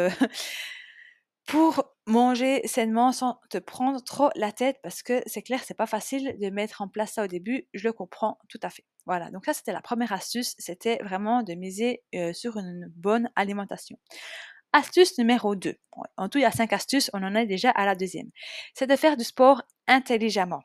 manger 2.06 2.61
sainement 2.66 3.12
sans 3.12 3.38
te 3.50 3.58
prendre 3.58 4.02
trop 4.02 4.30
la 4.37 4.52
tête 4.52 4.78
parce 4.82 5.02
que 5.02 5.23
c'est 5.26 5.42
clair, 5.42 5.62
c'est 5.64 5.76
pas 5.76 5.87
facile 5.87 6.37
de 6.40 6.50
mettre 6.50 6.82
en 6.82 6.88
place 6.88 7.14
ça 7.14 7.25
au 7.25 7.26
début, 7.26 7.66
je 7.73 7.84
le 7.84 7.92
comprends 7.92 8.38
tout 8.49 8.61
à 8.62 8.70
fait. 8.70 8.84
Voilà, 9.06 9.30
donc 9.30 9.44
ça 9.44 9.54
c'était 9.54 9.73
la 9.73 9.80
première 9.80 10.12
astuce, 10.12 10.54
c'était 10.58 10.99
vraiment 11.02 11.42
de 11.42 11.54
miser 11.54 12.02
sur 12.32 12.56
une 12.56 12.92
bonne 12.94 13.30
alimentation. 13.37 13.99
Astuce 14.73 15.18
numéro 15.18 15.54
2. 15.54 15.76
En 16.16 16.28
tout, 16.28 16.38
il 16.38 16.42
y 16.42 16.44
a 16.44 16.50
cinq 16.50 16.73
astuces, 16.73 17.08
on 17.14 17.23
en 17.23 17.34
est 17.37 17.46
déjà 17.46 17.70
à 17.70 17.87
la 17.87 17.94
deuxième. 17.94 18.30
C'est 18.75 18.88
de 18.88 18.96
faire 18.96 19.16
du 19.16 19.23
sport 19.23 19.62
intelligemment. 19.87 20.62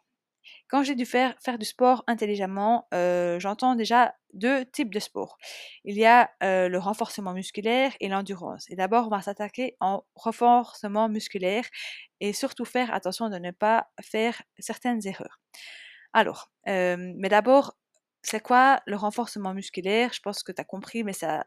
Quand 0.70 0.84
j'ai 0.84 0.96
dû 0.96 1.06
faire, 1.06 1.36
faire 1.42 1.58
du 1.58 1.66
sport 1.66 2.04
intelligemment, 2.08 2.88
euh, 2.94 3.40
j'entends 3.40 3.76
déjà 3.76 4.14
deux 4.34 4.66
types 4.66 4.94
de 4.94 5.00
sport. 5.00 5.38
Il 5.84 5.98
y 5.98 6.06
a 6.06 6.30
euh, 6.44 6.70
le 6.70 6.78
renforcement 6.78 7.34
musculaire 7.34 7.92
et 8.00 8.08
l'endurance. 8.08 8.70
Et 8.70 8.76
d'abord, 8.76 9.08
on 9.08 9.10
va 9.10 9.22
s'attaquer 9.24 9.76
en 9.80 10.04
renforcement 10.14 11.10
musculaire 11.10 11.66
et 12.20 12.34
surtout 12.34 12.66
faire 12.66 12.94
attention 12.94 13.30
de 13.30 13.38
ne 13.38 13.50
pas 13.52 13.88
faire 14.02 14.42
certaines 14.60 15.06
erreurs. 15.08 15.40
Alors, 16.14 16.52
euh, 16.68 17.14
mais 17.18 17.30
d'abord, 17.30 17.76
c'est 18.22 18.42
quoi 18.42 18.82
le 18.86 18.96
renforcement 18.96 19.54
musculaire? 19.54 20.12
Je 20.14 20.20
pense 20.22 20.44
que 20.44 20.52
tu 20.52 20.62
as 20.62 20.66
compris, 20.66 21.04
mais 21.04 21.14
ça, 21.14 21.46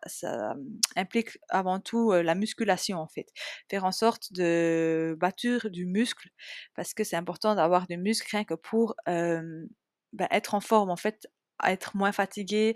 implique 0.96 1.38
avant 1.48 1.80
tout 1.80 2.12
la 2.12 2.34
musculation 2.34 2.98
en 2.98 3.08
fait. 3.08 3.26
Faire 3.70 3.84
en 3.84 3.92
sorte 3.92 4.32
de 4.32 5.16
bâtir 5.20 5.70
du 5.70 5.86
muscle, 5.86 6.28
parce 6.74 6.94
que 6.94 7.04
c'est 7.04 7.16
important 7.16 7.54
d'avoir 7.54 7.86
du 7.86 7.96
muscle 7.98 8.28
rien 8.30 8.44
que 8.44 8.54
pour 8.54 8.94
ben, 9.06 10.28
être 10.30 10.54
en 10.54 10.60
forme 10.60 10.90
en 10.90 10.96
fait 10.96 11.26
être 11.64 11.97
moins 11.97 12.12
fatigué 12.12 12.75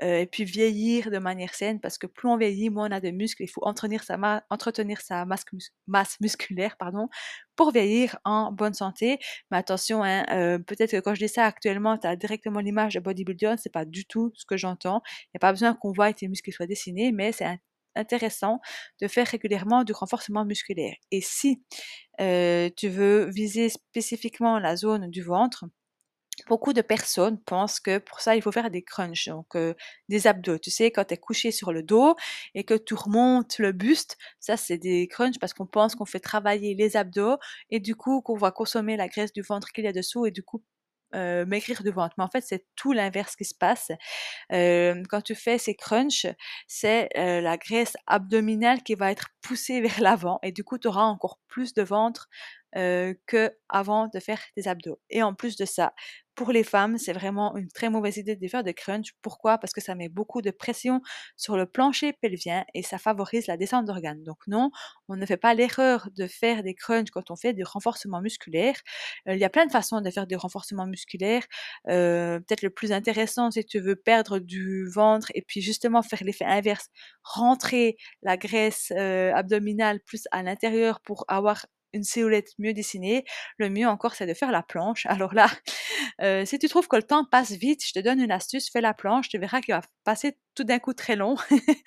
et 0.00 0.26
puis 0.26 0.44
vieillir 0.44 1.10
de 1.10 1.18
manière 1.18 1.54
saine 1.54 1.80
parce 1.80 1.98
que 1.98 2.06
plus 2.06 2.28
on 2.28 2.36
vieillit, 2.36 2.70
moins 2.70 2.88
on 2.88 2.92
a 2.92 3.00
de 3.00 3.10
muscles. 3.10 3.42
Il 3.42 3.48
faut 3.48 3.64
entretenir 3.64 4.04
sa, 4.04 4.16
masse, 5.86 6.20
musculaire 6.20 6.76
pardon, 6.76 7.08
pour 7.56 7.72
vieillir 7.72 8.18
en 8.24 8.52
bonne 8.52 8.74
santé. 8.74 9.18
Mais 9.50 9.56
attention, 9.56 10.04
hein, 10.04 10.24
peut-être 10.66 10.92
que 10.92 11.00
quand 11.00 11.14
je 11.14 11.24
dis 11.24 11.32
ça 11.32 11.44
actuellement, 11.46 11.96
tu 11.98 12.06
as 12.06 12.16
directement 12.16 12.60
l'image 12.60 12.94
de 12.94 13.00
bodybuilder, 13.00 13.54
c'est 13.58 13.72
pas 13.72 13.84
du 13.84 14.04
tout 14.04 14.32
ce 14.34 14.44
que 14.44 14.56
j'entends. 14.56 15.00
Il 15.06 15.28
n'y 15.34 15.38
a 15.38 15.40
pas 15.40 15.52
besoin 15.52 15.74
qu'on 15.74 15.92
voit 15.92 16.12
tes 16.12 16.28
muscles 16.28 16.52
soient 16.52 16.66
dessinés, 16.66 17.12
mais 17.12 17.32
c'est 17.32 17.58
intéressant 17.94 18.60
de 19.00 19.08
faire 19.08 19.26
régulièrement 19.26 19.82
du 19.84 19.92
renforcement 19.92 20.44
musculaire. 20.44 20.94
Et 21.10 21.20
si 21.20 21.62
tu 22.18 22.88
veux 22.88 23.30
viser 23.30 23.68
spécifiquement 23.70 24.58
la 24.58 24.76
zone 24.76 25.10
du 25.10 25.22
ventre, 25.22 25.64
beaucoup 26.46 26.72
de 26.72 26.80
personnes 26.82 27.38
pensent 27.40 27.80
que 27.80 27.98
pour 27.98 28.20
ça, 28.20 28.36
il 28.36 28.42
faut 28.42 28.52
faire 28.52 28.70
des 28.70 28.82
crunchs, 28.82 29.28
donc 29.28 29.56
des 30.08 30.26
abdos. 30.26 30.58
Tu 30.58 30.70
sais, 30.70 30.90
quand 30.90 31.04
tu 31.04 31.14
es 31.14 31.16
couché 31.18 31.50
sur 31.50 31.72
le 31.72 31.82
dos 31.82 32.16
et 32.54 32.64
que 32.64 32.74
tu 32.74 32.94
remontes 32.94 33.58
le 33.58 33.72
buste, 33.72 34.16
ça, 34.40 34.56
c'est 34.56 34.78
des 34.78 35.08
crunchs 35.08 35.38
parce 35.38 35.54
qu'on 35.54 35.66
pense 35.66 35.94
qu'on 35.94 36.06
fait 36.06 36.20
travailler 36.20 36.74
les 36.74 36.96
abdos 36.96 37.38
et 37.70 37.80
du 37.80 37.96
coup, 37.96 38.22
qu'on 38.22 38.36
va 38.36 38.50
consommer 38.50 38.96
la 38.96 39.08
graisse 39.08 39.32
du 39.32 39.42
ventre 39.42 39.72
qu'il 39.72 39.84
y 39.84 39.88
a 39.88 39.92
dessous 39.92 40.26
et 40.26 40.30
du 40.30 40.42
coup, 40.42 40.62
maigrir 41.14 41.82
du 41.82 41.90
ventre. 41.90 42.14
Mais 42.18 42.24
en 42.24 42.28
fait, 42.28 42.42
c'est 42.46 42.66
tout 42.76 42.92
l'inverse 42.92 43.36
qui 43.36 43.44
se 43.44 43.54
passe. 43.54 43.90
Quand 44.50 45.20
tu 45.24 45.34
fais 45.34 45.58
ces 45.58 45.74
crunchs, 45.74 46.26
c'est 46.66 47.08
la 47.16 47.56
graisse 47.56 47.96
abdominale 48.06 48.82
qui 48.82 48.94
va 48.94 49.10
être 49.10 49.28
poussée 49.40 49.80
vers 49.82 50.00
l'avant 50.00 50.38
et 50.42 50.52
du 50.52 50.64
coup, 50.64 50.78
tu 50.78 50.88
auras 50.88 51.04
encore 51.04 51.40
plus 51.48 51.74
de 51.74 51.82
ventre 51.82 52.28
que 52.74 53.56
avant 53.68 54.08
de 54.08 54.20
faire 54.20 54.40
tes 54.54 54.68
abdos. 54.68 55.00
Et 55.10 55.22
en 55.22 55.34
plus 55.34 55.56
de 55.56 55.64
ça, 55.64 55.94
pour 56.36 56.52
les 56.52 56.64
femmes, 56.64 56.98
c'est 56.98 57.14
vraiment 57.14 57.56
une 57.56 57.68
très 57.68 57.90
mauvaise 57.90 58.18
idée 58.18 58.36
de 58.36 58.48
faire 58.48 58.62
de 58.62 58.70
crunch. 58.70 59.14
Pourquoi? 59.22 59.58
Parce 59.58 59.72
que 59.72 59.80
ça 59.80 59.94
met 59.94 60.10
beaucoup 60.10 60.42
de 60.42 60.50
pression 60.50 61.00
sur 61.36 61.56
le 61.56 61.66
plancher 61.66 62.12
pelvien 62.12 62.64
et 62.74 62.82
ça 62.82 62.98
favorise 62.98 63.46
la 63.46 63.56
descente 63.56 63.86
d'organes. 63.86 64.22
Donc 64.22 64.38
non, 64.46 64.70
on 65.08 65.16
ne 65.16 65.26
fait 65.26 65.38
pas 65.38 65.54
l'erreur 65.54 66.08
de 66.14 66.26
faire 66.26 66.62
des 66.62 66.74
crunchs 66.74 67.10
quand 67.10 67.30
on 67.30 67.36
fait 67.36 67.54
du 67.54 67.64
renforcement 67.64 68.20
musculaire. 68.20 68.76
Euh, 69.28 69.34
il 69.34 69.40
y 69.40 69.44
a 69.44 69.50
plein 69.50 69.66
de 69.66 69.72
façons 69.72 70.00
de 70.02 70.10
faire 70.10 70.26
du 70.26 70.36
renforcement 70.36 70.86
musculaire. 70.86 71.42
Euh, 71.88 72.38
peut-être 72.40 72.62
le 72.62 72.70
plus 72.70 72.92
intéressant, 72.92 73.50
si 73.50 73.64
tu 73.64 73.80
veux 73.80 73.96
perdre 73.96 74.38
du 74.38 74.88
ventre 74.90 75.28
et 75.34 75.42
puis 75.42 75.62
justement 75.62 76.02
faire 76.02 76.22
l'effet 76.22 76.44
inverse, 76.44 76.88
rentrer 77.22 77.96
la 78.22 78.36
graisse 78.36 78.92
euh, 78.96 79.32
abdominale 79.34 80.00
plus 80.00 80.24
à 80.32 80.42
l'intérieur 80.42 81.00
pour 81.00 81.24
avoir 81.28 81.64
une 81.96 82.04
silhouette 82.04 82.50
mieux 82.58 82.72
dessinée, 82.72 83.24
le 83.58 83.70
mieux 83.70 83.86
encore 83.86 84.14
c'est 84.14 84.26
de 84.26 84.34
faire 84.34 84.52
la 84.52 84.62
planche. 84.62 85.06
Alors 85.06 85.34
là, 85.34 85.48
euh, 86.22 86.44
si 86.44 86.58
tu 86.58 86.68
trouves 86.68 86.88
que 86.88 86.96
le 86.96 87.02
temps 87.02 87.24
passe 87.24 87.52
vite, 87.52 87.84
je 87.86 87.92
te 87.92 87.98
donne 87.98 88.20
une 88.20 88.30
astuce, 88.30 88.70
fais 88.70 88.80
la 88.80 88.94
planche, 88.94 89.28
tu 89.28 89.38
verras 89.38 89.60
qu'il 89.60 89.74
va 89.74 89.82
passer 90.04 90.38
tout 90.54 90.64
d'un 90.64 90.78
coup 90.78 90.94
très 90.94 91.16
long. 91.16 91.36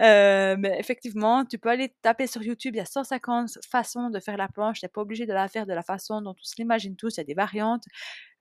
Euh, 0.00 0.56
mais 0.58 0.76
effectivement, 0.80 1.44
tu 1.44 1.56
peux 1.56 1.68
aller 1.68 1.94
taper 2.02 2.26
sur 2.26 2.42
YouTube, 2.42 2.74
il 2.74 2.78
y 2.78 2.80
a 2.80 2.84
150 2.84 3.58
façons 3.70 4.10
de 4.10 4.18
faire 4.18 4.36
la 4.36 4.48
planche, 4.48 4.80
tu 4.80 4.84
n'es 4.84 4.88
pas 4.88 5.02
obligé 5.02 5.24
de 5.24 5.32
la 5.32 5.46
faire 5.46 5.66
de 5.66 5.72
la 5.72 5.84
façon 5.84 6.20
dont 6.20 6.32
on 6.32 6.42
se 6.42 6.54
l'imagine 6.58 6.96
tous, 6.96 7.16
il 7.16 7.18
y 7.18 7.20
a 7.20 7.24
des 7.24 7.34
variantes. 7.34 7.84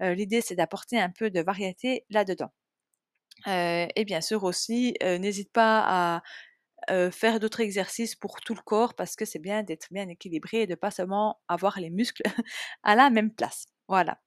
Euh, 0.01 0.15
l'idée 0.15 0.41
c'est 0.41 0.55
d'apporter 0.55 0.99
un 0.99 1.11
peu 1.11 1.29
de 1.29 1.41
variété 1.41 2.05
là-dedans. 2.09 2.51
et 3.45 4.05
bien 4.05 4.21
sûr 4.21 4.43
aussi, 4.43 4.95
n'hésite 5.01 5.51
pas 5.51 5.83
à 5.85 6.23
faire 7.11 7.39
d'autres 7.39 7.61
exercices 7.61 8.15
pour 8.15 8.41
tout 8.41 8.55
le 8.55 8.61
corps 8.61 8.93
parce 8.95 9.15
que 9.15 9.25
c'est 9.25 9.39
bien 9.39 9.63
d'être 9.63 9.87
bien 9.91 10.07
équilibré 10.09 10.61
et 10.61 10.67
de 10.67 10.75
pas 10.75 10.91
seulement 10.91 11.39
avoir 11.47 11.79
les 11.79 11.89
muscles 11.89 12.23
à 12.83 12.95
la 12.95 13.09
même 13.09 13.31
place. 13.31 13.65
Voilà. 13.87 14.19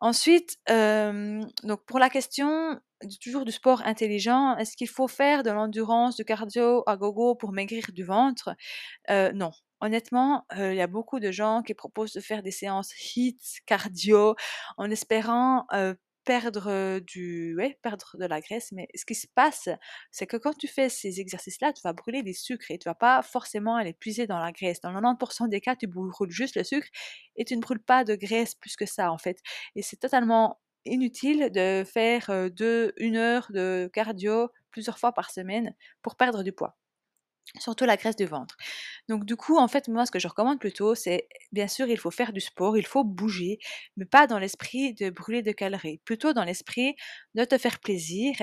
Ensuite, 0.00 0.58
donc 0.68 1.84
pour 1.86 1.98
la 1.98 2.10
question 2.10 2.80
toujours 3.20 3.44
du 3.44 3.52
sport 3.52 3.82
intelligent, 3.84 4.56
est-ce 4.56 4.76
qu'il 4.76 4.88
faut 4.88 5.08
faire 5.08 5.42
de 5.42 5.50
l'endurance, 5.50 6.16
du 6.16 6.24
cardio 6.24 6.82
à 6.86 6.96
gogo 6.96 7.34
pour 7.34 7.52
maigrir 7.52 7.86
du 7.92 8.04
ventre? 8.04 8.54
Non. 9.08 9.52
Honnêtement, 9.80 10.46
il 10.56 10.74
y 10.74 10.80
a 10.80 10.86
beaucoup 10.86 11.20
de 11.20 11.30
gens 11.30 11.62
qui 11.62 11.74
proposent 11.74 12.14
de 12.14 12.20
faire 12.20 12.42
des 12.42 12.50
séances 12.50 12.92
HIIT, 13.14 13.38
cardio, 13.66 14.34
en 14.78 14.90
espérant 14.90 15.66
perdre 16.26 16.98
du 17.00 17.56
ouais, 17.56 17.78
perdre 17.82 18.16
de 18.18 18.26
la 18.26 18.40
graisse, 18.40 18.72
mais 18.72 18.88
ce 18.94 19.06
qui 19.06 19.14
se 19.14 19.26
passe, 19.34 19.68
c'est 20.10 20.26
que 20.26 20.36
quand 20.36 20.52
tu 20.58 20.68
fais 20.68 20.88
ces 20.90 21.20
exercices-là, 21.20 21.72
tu 21.72 21.80
vas 21.82 21.94
brûler 21.94 22.22
des 22.22 22.34
sucres 22.34 22.70
et 22.70 22.78
tu 22.78 22.88
vas 22.88 22.94
pas 22.94 23.22
forcément 23.22 23.76
aller 23.76 23.94
puiser 23.94 24.26
dans 24.26 24.38
la 24.38 24.52
graisse. 24.52 24.80
Dans 24.80 24.92
90% 24.92 25.48
des 25.48 25.60
cas, 25.60 25.76
tu 25.76 25.86
brûles 25.86 26.12
juste 26.30 26.56
le 26.56 26.64
sucre 26.64 26.88
et 27.36 27.44
tu 27.44 27.56
ne 27.56 27.62
brûles 27.62 27.82
pas 27.82 28.04
de 28.04 28.14
graisse 28.16 28.54
plus 28.54 28.76
que 28.76 28.86
ça 28.86 29.10
en 29.12 29.18
fait. 29.18 29.38
Et 29.76 29.82
c'est 29.82 29.96
totalement 29.96 30.60
inutile 30.84 31.50
de 31.52 31.84
faire 31.84 32.50
deux, 32.50 32.92
une 32.96 33.16
heure 33.16 33.46
de 33.50 33.88
cardio 33.92 34.50
plusieurs 34.70 34.98
fois 34.98 35.12
par 35.12 35.30
semaine 35.30 35.74
pour 36.02 36.16
perdre 36.16 36.42
du 36.42 36.52
poids 36.52 36.76
surtout 37.58 37.84
la 37.84 37.96
graisse 37.96 38.16
du 38.16 38.26
ventre. 38.26 38.56
Donc 39.08 39.24
du 39.24 39.36
coup, 39.36 39.58
en 39.58 39.68
fait, 39.68 39.88
moi, 39.88 40.06
ce 40.06 40.10
que 40.10 40.18
je 40.18 40.28
recommande 40.28 40.58
plutôt, 40.58 40.94
c'est 40.94 41.28
bien 41.52 41.68
sûr, 41.68 41.88
il 41.88 41.98
faut 41.98 42.10
faire 42.10 42.32
du 42.32 42.40
sport, 42.40 42.76
il 42.76 42.86
faut 42.86 43.04
bouger, 43.04 43.58
mais 43.96 44.04
pas 44.04 44.26
dans 44.26 44.38
l'esprit 44.38 44.94
de 44.94 45.10
brûler 45.10 45.42
de 45.42 45.52
calories, 45.52 45.98
plutôt 46.04 46.32
dans 46.32 46.44
l'esprit 46.44 46.96
de 47.34 47.44
te 47.44 47.58
faire 47.58 47.80
plaisir. 47.80 48.34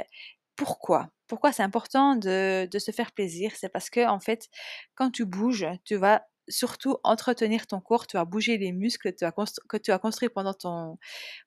Pourquoi? 0.55 1.09
Pourquoi 1.27 1.51
c'est 1.51 1.63
important 1.63 2.15
de, 2.15 2.67
de, 2.69 2.79
se 2.79 2.91
faire 2.91 3.11
plaisir? 3.11 3.53
C'est 3.55 3.69
parce 3.69 3.89
que 3.89 4.07
en 4.07 4.19
fait, 4.19 4.49
quand 4.95 5.09
tu 5.09 5.25
bouges, 5.25 5.65
tu 5.85 5.95
vas 5.95 6.23
surtout 6.47 6.97
entretenir 7.03 7.67
ton 7.67 7.79
corps, 7.79 8.07
tu 8.07 8.17
vas 8.17 8.25
bouger 8.25 8.57
les 8.57 8.71
muscles 8.71 9.13
que 9.13 9.77
tu 9.77 9.91
as 9.91 9.99
construits 9.99 10.29
pendant 10.29 10.53
ton 10.53 10.97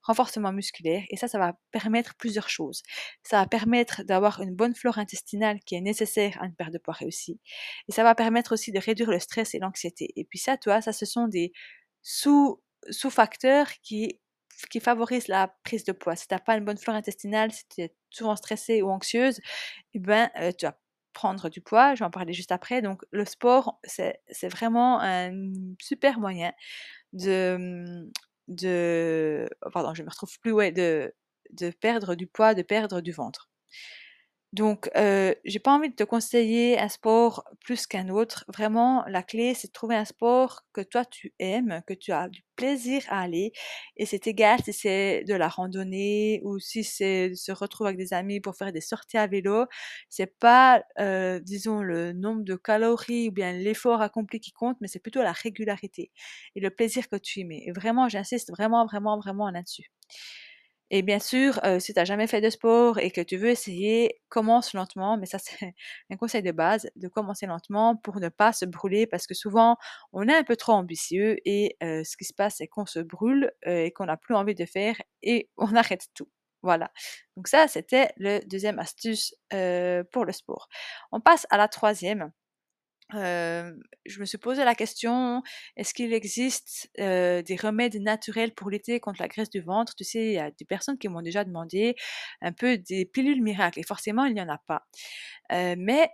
renforcement 0.03 0.53
musculaire 0.53 1.03
et 1.11 1.17
ça, 1.17 1.29
ça 1.29 1.39
va 1.39 1.59
permettre 1.71 2.15
plusieurs 2.17 2.49
choses. 2.49 2.83
Ça 3.23 3.41
va 3.41 3.47
permettre 3.47 4.03
d'avoir 4.05 4.41
une 4.41 4.55
bonne 4.55 4.75
flore 4.75 4.99
intestinale 4.99 5.61
qui 5.67 5.75
est 5.75 5.81
nécessaire 5.81 6.37
à 6.41 6.47
une 6.47 6.55
perte 6.55 6.73
de 6.73 6.79
poids 6.79 6.95
réussie 6.95 7.41
et 7.89 7.93
ça 7.93 8.03
va 8.03 8.15
permettre 8.15 8.53
aussi 8.55 8.73
de 8.73 8.79
réduire 8.79 9.11
le 9.11 9.19
stress 9.19 9.55
et 9.55 9.59
l'anxiété. 9.59 10.13
Et 10.17 10.25
puis 10.25 10.39
ça, 10.39 10.57
tu 10.57 10.69
vois, 10.71 10.81
ça, 10.81 10.93
ce 10.93 11.07
sont 11.07 11.29
des 11.29 11.53
sous, 12.03 12.63
sous-facteurs 12.91 13.69
qui 13.83 14.21
qui 14.71 14.81
favorisent 14.81 15.29
la 15.29 15.55
prise 15.65 15.85
de 15.85 15.93
poids. 15.93 16.17
Si 16.17 16.27
tu 16.29 16.35
n'as 16.35 16.41
pas 16.41 16.57
une 16.57 16.65
bonne 16.65 16.79
flore 16.79 16.97
intestinale, 16.97 17.53
si 17.53 17.65
tu 17.69 17.83
es 17.83 17.95
souvent 18.11 18.37
stressée 18.37 18.83
ou 18.83 18.91
anxieuse, 18.91 19.41
eh 19.95 19.99
ben, 19.99 20.31
euh, 20.41 20.53
tu 20.59 20.67
vas 20.67 20.79
prendre 21.17 21.49
du 21.49 21.63
poids, 21.63 21.95
je 21.95 22.01
vais 22.01 22.05
en 22.05 22.11
parler 22.11 22.35
juste 22.35 22.53
après. 22.53 22.83
Donc 22.83 23.03
le 23.11 23.25
sport, 23.25 23.81
c'est 23.85 24.49
vraiment 24.51 25.01
un 25.01 25.33
super 25.81 26.21
moyen 26.21 26.53
de, 27.15 27.57
mmh, 27.59 28.11
oh, 29.65 29.71
plus, 30.43 30.53
ouais, 30.53 30.73
de 30.73 31.13
perdre 31.81 32.15
du 32.15 32.27
poids, 32.27 32.55
de 32.55 32.63
perdre 32.63 33.01
du 33.01 33.13
ventre. 33.13 33.49
Donc, 34.57 34.89
euh, 34.97 35.35
j'ai 35.45 35.59
pas 35.59 35.73
envie 35.73 35.91
de 35.91 35.95
te 35.95 36.03
conseiller 36.05 36.79
un 36.79 36.89
sport 36.89 37.45
plus 37.61 37.87
qu'un 37.87 38.09
autre. 38.09 38.45
Vraiment, 38.49 39.05
la 39.07 39.23
clé, 39.23 39.53
c'est 39.55 39.69
de 39.69 39.73
trouver 39.73 39.97
un 39.97 40.07
sport 40.07 40.63
que 40.73 40.81
toi 40.81 41.05
tu 41.05 41.35
aimes, 41.39 41.83
que 41.87 41.93
tu 41.95 42.11
as 42.13 42.29
du 42.29 42.43
plaisir 42.57 43.03
à 43.09 43.21
aller. 43.21 43.53
Et 43.99 44.07
c'est 44.07 44.27
égal 44.27 44.61
si 44.65 44.73
c'est 44.73 45.25
de 45.25 45.35
la 45.35 45.49
randonnée 45.49 46.41
ou 46.45 46.59
si 46.59 46.85
c'est 46.85 47.35
se 47.35 47.53
retrouver 47.53 47.89
avec 47.89 47.99
des 47.99 48.15
amis 48.15 48.41
pour 48.41 48.57
faire 48.57 48.73
des 48.73 48.81
sorties 48.81 49.19
à 49.19 49.27
vélo. 49.27 49.67
C'est 50.09 50.39
pas, 50.39 50.83
euh, 50.99 51.39
disons, 51.41 51.83
le 51.83 52.13
nombre 52.15 52.43
de 52.45 52.57
calories 52.57 53.29
ou 53.29 53.33
bien 53.33 53.53
l'effort 53.53 54.01
accompli 54.01 54.41
qui 54.41 54.53
compte, 54.53 54.79
mais 54.81 54.89
c'est 54.89 55.01
plutôt 55.01 55.23
la 55.23 55.33
régularité 55.33 56.11
et 56.55 56.61
le 56.61 56.71
plaisir 56.71 57.09
que 57.11 57.17
tu 57.17 57.41
y 57.41 57.45
mets. 57.45 57.63
Et 57.67 57.73
vraiment, 57.73 58.09
j'insiste 58.09 58.51
vraiment, 58.51 58.87
vraiment, 58.87 59.19
vraiment 59.19 59.51
là-dessus. 59.51 59.91
Et 60.91 61.03
bien 61.03 61.19
sûr, 61.19 61.61
si 61.81 61.93
tu 61.93 61.99
n'as 61.99 62.05
jamais 62.05 62.27
fait 62.29 62.41
de 62.41 62.51
sport 62.51 62.99
et 62.99 63.11
que 63.11 63.21
tu 63.21 63.37
veux 63.37 63.49
essayer, 63.49 64.21
commence 64.29 64.73
lentement, 64.75 65.17
mais 65.19 65.27
ça 65.27 65.39
c'est 65.43 65.75
un 66.11 66.17
conseil 66.17 66.43
de 66.43 66.53
base, 66.53 66.89
de 66.97 67.09
commencer 67.09 67.47
lentement 67.47 67.97
pour 67.97 68.21
ne 68.21 68.29
pas 68.29 68.53
se 68.53 68.65
brûler 68.65 69.07
parce 69.07 69.27
que 69.27 69.35
souvent 69.35 69.77
on 70.13 70.29
est 70.29 70.35
un 70.37 70.45
peu 70.45 70.57
trop 70.57 70.73
ambitieux 70.73 71.37
et 71.45 71.77
ce 71.83 72.17
qui 72.17 72.25
se 72.25 72.35
passe 72.35 72.57
c'est 72.59 72.69
qu'on 72.69 72.87
se 72.87 73.01
brûle 73.01 73.51
et 73.65 73.91
qu'on 73.93 74.07
n'a 74.07 74.17
plus 74.17 74.35
envie 74.35 74.55
de 74.55 74.65
faire 74.65 74.97
et 75.23 75.49
on 75.57 75.75
arrête 75.75 76.07
tout. 76.15 76.29
Voilà. 76.63 76.91
Donc 77.37 77.49
ça, 77.49 77.69
c'était 77.69 78.11
le 78.17 78.41
deuxième 78.47 78.79
astuce 78.79 79.35
pour 79.51 80.25
le 80.25 80.33
sport. 80.33 80.69
On 81.13 81.21
passe 81.21 81.47
à 81.51 81.57
la 81.59 81.69
troisième 81.69 82.33
je 83.13 84.21
me 84.21 84.25
suis 84.25 84.39
posé 84.39 84.65
la 84.65 84.75
question, 84.75 85.43
est-ce 85.77 85.95
qu'il 85.95 86.13
existe 86.13 86.91
des 86.99 87.57
remèdes 87.61 87.97
naturels 88.03 88.53
pour 88.55 88.71
lutter 88.71 89.01
contre 89.01 89.21
la 89.23 89.29
graisse 89.29 89.51
du 89.51 89.61
ventre? 89.61 89.95
Tu 89.95 90.05
sais, 90.05 90.27
il 90.27 90.33
y 90.33 90.39
a 90.39 90.51
des 90.51 90.65
personnes 90.65 90.99
qui 90.99 91.09
m'ont 91.09 91.23
déjà 91.23 91.45
demandé 91.45 91.97
un 92.43 92.53
peu 92.53 92.79
des 92.79 93.05
pilules 93.07 93.43
miracles, 93.43 93.81
et 93.81 93.85
forcément, 93.85 94.25
il 94.25 94.35
n'y 94.35 94.41
en 94.43 94.49
a 94.49 94.59
pas. 94.67 94.83
mais 95.51 96.11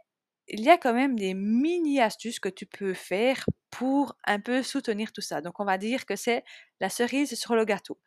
il 0.52 0.60
y 0.60 0.68
a 0.68 0.76
quand 0.76 0.92
même 0.92 1.18
des 1.18 1.34
mini 1.34 2.00
astuces 2.00 2.38
que 2.38 2.50
tu 2.50 2.66
peux 2.66 2.92
faire 2.94 3.44
pour 3.70 4.16
un 4.26 4.38
peu 4.38 4.62
soutenir 4.62 5.10
tout 5.12 5.22
ça. 5.22 5.40
Donc, 5.40 5.60
on 5.60 5.64
va 5.64 5.78
dire 5.78 6.04
que 6.04 6.14
c'est 6.14 6.44
la 6.78 6.90
cerise 6.90 7.34
sur 7.34 7.54
le 7.54 7.64
gâteau. 7.64 7.98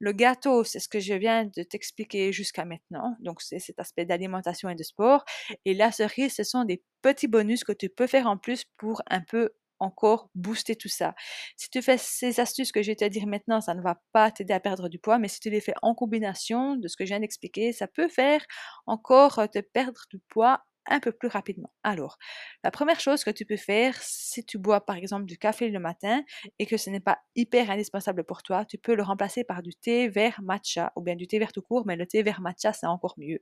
Le 0.00 0.12
gâteau, 0.12 0.64
c'est 0.64 0.80
ce 0.80 0.88
que 0.88 0.98
je 0.98 1.14
viens 1.14 1.44
de 1.44 1.62
t'expliquer 1.62 2.32
jusqu'à 2.32 2.64
maintenant. 2.64 3.16
Donc, 3.20 3.40
c'est 3.40 3.60
cet 3.60 3.78
aspect 3.78 4.04
d'alimentation 4.04 4.68
et 4.68 4.74
de 4.74 4.82
sport. 4.82 5.24
Et 5.64 5.74
la 5.74 5.92
cerise, 5.92 6.34
ce 6.34 6.42
sont 6.42 6.64
des 6.64 6.82
petits 7.02 7.28
bonus 7.28 7.62
que 7.62 7.72
tu 7.72 7.88
peux 7.88 8.08
faire 8.08 8.26
en 8.26 8.36
plus 8.36 8.64
pour 8.78 9.00
un 9.08 9.20
peu 9.20 9.50
encore 9.78 10.28
booster 10.34 10.76
tout 10.76 10.88
ça. 10.88 11.14
Si 11.56 11.70
tu 11.70 11.82
fais 11.82 11.98
ces 11.98 12.40
astuces 12.40 12.72
que 12.72 12.82
je 12.82 12.90
vais 12.90 12.96
te 12.96 13.04
dire 13.04 13.26
maintenant, 13.26 13.60
ça 13.60 13.74
ne 13.74 13.82
va 13.82 14.00
pas 14.12 14.30
t'aider 14.30 14.54
à 14.54 14.60
perdre 14.60 14.88
du 14.88 14.98
poids, 14.98 15.18
mais 15.18 15.28
si 15.28 15.40
tu 15.40 15.50
les 15.50 15.60
fais 15.60 15.74
en 15.82 15.94
combination 15.94 16.76
de 16.76 16.88
ce 16.88 16.96
que 16.96 17.04
je 17.04 17.10
viens 17.10 17.20
d'expliquer, 17.20 17.72
ça 17.72 17.86
peut 17.86 18.08
faire 18.08 18.44
encore 18.86 19.40
te 19.52 19.60
perdre 19.60 20.02
du 20.10 20.18
poids 20.18 20.62
un 20.86 21.00
peu 21.00 21.12
plus 21.12 21.28
rapidement. 21.28 21.72
Alors, 21.82 22.18
la 22.64 22.70
première 22.70 23.00
chose 23.00 23.24
que 23.24 23.30
tu 23.30 23.44
peux 23.44 23.56
faire, 23.56 23.94
si 24.00 24.44
tu 24.44 24.58
bois 24.58 24.84
par 24.84 24.96
exemple 24.96 25.24
du 25.26 25.38
café 25.38 25.68
le 25.70 25.78
matin 25.78 26.22
et 26.58 26.66
que 26.66 26.76
ce 26.76 26.90
n'est 26.90 27.00
pas 27.00 27.18
hyper 27.36 27.70
indispensable 27.70 28.24
pour 28.24 28.42
toi, 28.42 28.64
tu 28.64 28.78
peux 28.78 28.94
le 28.94 29.02
remplacer 29.02 29.44
par 29.44 29.62
du 29.62 29.74
thé 29.74 30.08
vert 30.08 30.40
matcha 30.42 30.92
ou 30.96 31.02
bien 31.02 31.16
du 31.16 31.26
thé 31.26 31.38
vert 31.38 31.52
tout 31.52 31.62
court, 31.62 31.84
mais 31.86 31.96
le 31.96 32.06
thé 32.06 32.22
vert 32.22 32.40
matcha 32.40 32.72
c'est 32.72 32.86
encore 32.86 33.14
mieux. 33.18 33.40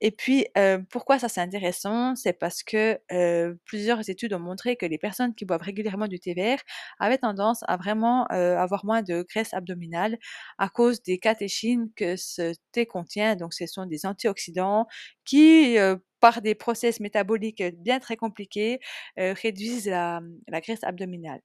Et 0.00 0.10
puis, 0.10 0.46
euh, 0.56 0.78
pourquoi 0.90 1.18
ça 1.18 1.28
c'est 1.28 1.40
intéressant? 1.40 2.14
C'est 2.16 2.32
parce 2.32 2.62
que 2.62 2.98
euh, 3.12 3.54
plusieurs 3.64 4.08
études 4.10 4.32
ont 4.34 4.38
montré 4.40 4.76
que 4.76 4.86
les 4.86 4.98
personnes 4.98 5.34
qui 5.34 5.44
boivent 5.44 5.62
régulièrement 5.62 6.06
du 6.08 6.20
thé 6.20 6.34
vert 6.34 6.60
avaient 7.00 7.18
tendance 7.18 7.64
à 7.68 7.76
vraiment 7.76 8.26
euh, 8.32 8.56
avoir 8.58 8.84
moins 8.84 9.02
de 9.02 9.22
graisse 9.28 9.54
abdominale 9.54 10.18
à 10.58 10.68
cause 10.68 11.02
des 11.02 11.18
catéchines 11.18 11.90
que 11.96 12.16
ce 12.16 12.52
thé 12.72 12.86
contient. 12.86 13.36
Donc, 13.36 13.54
ce 13.54 13.66
sont 13.66 13.86
des 13.86 14.06
antioxydants 14.06 14.86
qui 15.24 15.76
par 16.20 16.42
des 16.42 16.54
process 16.54 17.00
métaboliques 17.00 17.62
bien 17.78 18.00
très 18.00 18.16
compliqués, 18.16 18.80
réduisent 19.16 19.88
la, 19.88 20.20
la, 20.48 20.60
graisse 20.60 20.84
abdominale. 20.84 21.40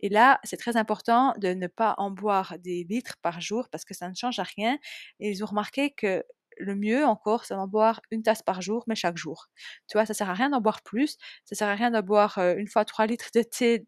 Et 0.00 0.08
là, 0.08 0.40
c'est 0.44 0.56
très 0.56 0.76
important 0.76 1.34
de 1.38 1.48
ne 1.48 1.66
pas 1.66 1.94
en 1.98 2.10
boire 2.10 2.56
des 2.58 2.84
litres 2.88 3.16
par 3.22 3.40
jour 3.40 3.68
parce 3.70 3.84
que 3.84 3.94
ça 3.94 4.08
ne 4.08 4.14
change 4.14 4.40
rien. 4.56 4.78
Et 5.20 5.30
ils 5.30 5.42
ont 5.42 5.46
remarqué 5.46 5.90
que 5.90 6.24
le 6.58 6.74
mieux 6.74 7.04
encore, 7.04 7.44
c'est 7.44 7.54
d'en 7.54 7.68
boire 7.68 8.00
une 8.10 8.22
tasse 8.22 8.42
par 8.42 8.60
jour, 8.60 8.84
mais 8.86 8.94
chaque 8.94 9.16
jour. 9.16 9.48
Tu 9.88 9.96
vois, 9.96 10.06
ça 10.06 10.14
sert 10.14 10.28
à 10.28 10.34
rien 10.34 10.50
d'en 10.50 10.60
boire 10.60 10.82
plus, 10.82 11.16
ça 11.44 11.54
sert 11.54 11.68
à 11.68 11.74
rien 11.74 11.90
de 11.90 12.00
boire 12.00 12.38
une 12.38 12.68
fois 12.68 12.84
3 12.84 13.06
litres 13.06 13.30
de 13.34 13.42
thé 13.42 13.86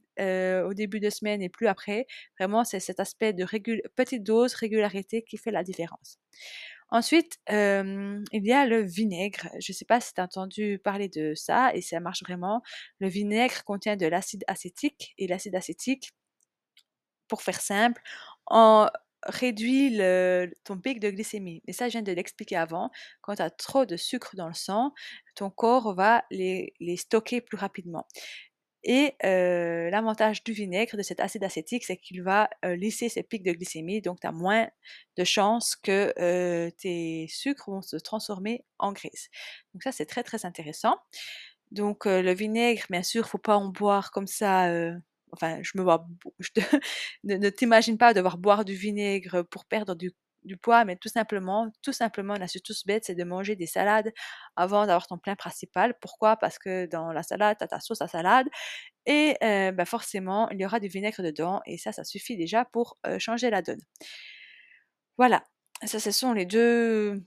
au 0.65 0.75
début 0.75 1.01
de 1.01 1.11
semaine 1.11 1.43
et 1.43 1.49
plus 1.49 1.67
après. 1.67 2.07
Vraiment, 2.39 2.65
c'est 2.65 2.81
cet 2.81 3.01
aspect 3.01 3.33
de 3.33 3.45
petite 3.97 4.23
dose, 4.23 4.55
régularité 4.55 5.23
qui 5.23 5.37
fait 5.37 5.51
la 5.51 5.65
différence. 5.65 6.19
Ensuite, 6.91 7.39
il 7.49 8.25
y 8.47 8.53
a 8.53 8.67
le 8.67 8.83
vinaigre. 8.83 9.49
Je 9.61 9.73
ne 9.73 9.75
sais 9.77 9.85
pas 9.85 10.01
si 10.01 10.15
tu 10.15 10.21
as 10.21 10.25
entendu 10.25 10.79
parler 10.83 11.09
de 11.09 11.35
ça 11.35 11.75
et 11.75 11.83
ça 11.83 12.01
marche 12.01 12.23
vraiment. 12.23 12.63
Le 13.01 13.09
vinaigre 13.09 13.65
contient 13.65 13.97
de 13.97 14.07
l'acide 14.07 14.45
acétique 14.49 15.15
et 15.19 15.27
l'acide 15.27 15.55
acétique, 15.57 16.11
pour 17.29 17.43
faire 17.43 17.61
simple, 17.61 18.03
réduit 19.27 19.97
ton 20.65 20.79
pic 20.79 20.99
de 21.01 21.11
glycémie. 21.11 21.63
Mais 21.67 21.73
ça, 21.73 21.89
je 21.89 21.93
viens 21.93 22.03
de 22.03 22.13
l'expliquer 22.13 22.57
avant. 22.57 22.91
Quand 23.23 23.35
tu 23.37 23.43
as 23.43 23.51
trop 23.51 23.85
de 23.87 23.97
sucre 23.97 24.35
dans 24.37 24.49
le 24.49 24.55
sang, 24.55 24.93
ton 25.37 25.51
corps 25.51 25.95
va 25.95 26.25
les 26.31 26.73
stocker 26.97 27.41
plus 27.41 27.57
rapidement. 27.59 28.07
Et 28.85 29.15
l'avantage 29.23 30.43
du 30.45 30.53
vinaigre, 30.53 30.97
de 30.97 31.03
cet 31.03 31.21
acide 31.21 31.45
acétique, 31.45 31.85
c'est 31.85 31.97
qu'il 31.97 32.23
va 32.23 32.49
lisser 32.65 33.09
ces 33.09 33.23
pics 33.23 33.43
de 33.43 33.53
glycémie, 33.53 34.01
donc 34.01 34.21
tu 34.21 34.27
as 34.27 34.33
moins 34.33 34.69
de 35.17 35.25
chances 35.25 35.77
que 35.77 36.71
tes 36.79 37.27
sucres 37.29 37.71
vont 37.71 37.83
se 37.83 37.97
transformer 37.97 38.65
en 38.79 38.93
graisse. 38.93 39.29
Donc 39.75 39.83
ça, 39.83 39.93
c'est 39.93 40.07
très 40.07 40.23
très 40.23 40.47
intéressant. 40.47 40.97
Donc 41.71 42.07
le 42.07 42.33
vinaigre, 42.35 42.85
bien 42.91 43.03
sûr, 43.03 43.29
faut 43.29 43.39
pas 43.39 43.57
en 43.57 43.69
boire 43.69 44.11
comme 44.13 44.27
ça. 44.27 44.71
enfin, 45.33 45.59
je 45.63 45.73
me 45.77 45.83
vois, 45.83 46.07
ne, 47.25 47.37
ne 47.37 47.51
t'imagine 47.51 47.99
pas 47.99 48.15
devoir 48.15 48.39
boire 48.39 48.65
du 48.65 48.75
vinaigre 48.75 49.43
pour 49.51 49.65
perdre 49.67 49.95
du 49.95 50.13
du 50.45 50.57
poids, 50.57 50.85
mais 50.85 50.97
tout 50.97 51.09
simplement, 51.09 51.71
tout 51.83 51.93
simplement, 51.93 52.35
tous 52.65 52.85
bête, 52.87 53.05
c'est 53.05 53.15
de 53.15 53.25
manger 53.25 53.57
des 53.57 53.67
salades 53.67 54.13
avant 54.57 54.87
d'avoir 54.87 55.07
ton 55.07 55.19
plein 55.19 55.37
principal. 55.37 55.95
Pourquoi? 56.01 56.37
Parce 56.37 56.59
que 56.59 56.87
dans 56.87 57.13
la 57.13 57.23
salade, 57.23 57.59
tu 57.59 57.65
as 57.65 57.69
ta 57.69 57.81
sauce 57.81 58.01
à 58.01 58.09
salade 58.09 58.47
et 59.07 59.37
bah 59.41 59.85
forcément, 59.85 60.49
il 60.51 60.61
y 60.61 60.65
aura 60.65 60.81
du 60.81 60.89
vinaigre 60.89 61.23
dedans 61.23 61.61
et 61.67 61.79
ça, 61.79 61.93
ça 61.93 62.05
suffit 62.05 62.37
déjà 62.37 62.65
pour 62.65 62.99
changer 63.19 63.51
la 63.51 63.63
donne. 63.63 63.81
Voilà, 65.19 65.45
ça, 65.85 66.01
ce 66.01 66.11
sont 66.11 66.33
les 66.33 66.47
deux, 66.47 67.23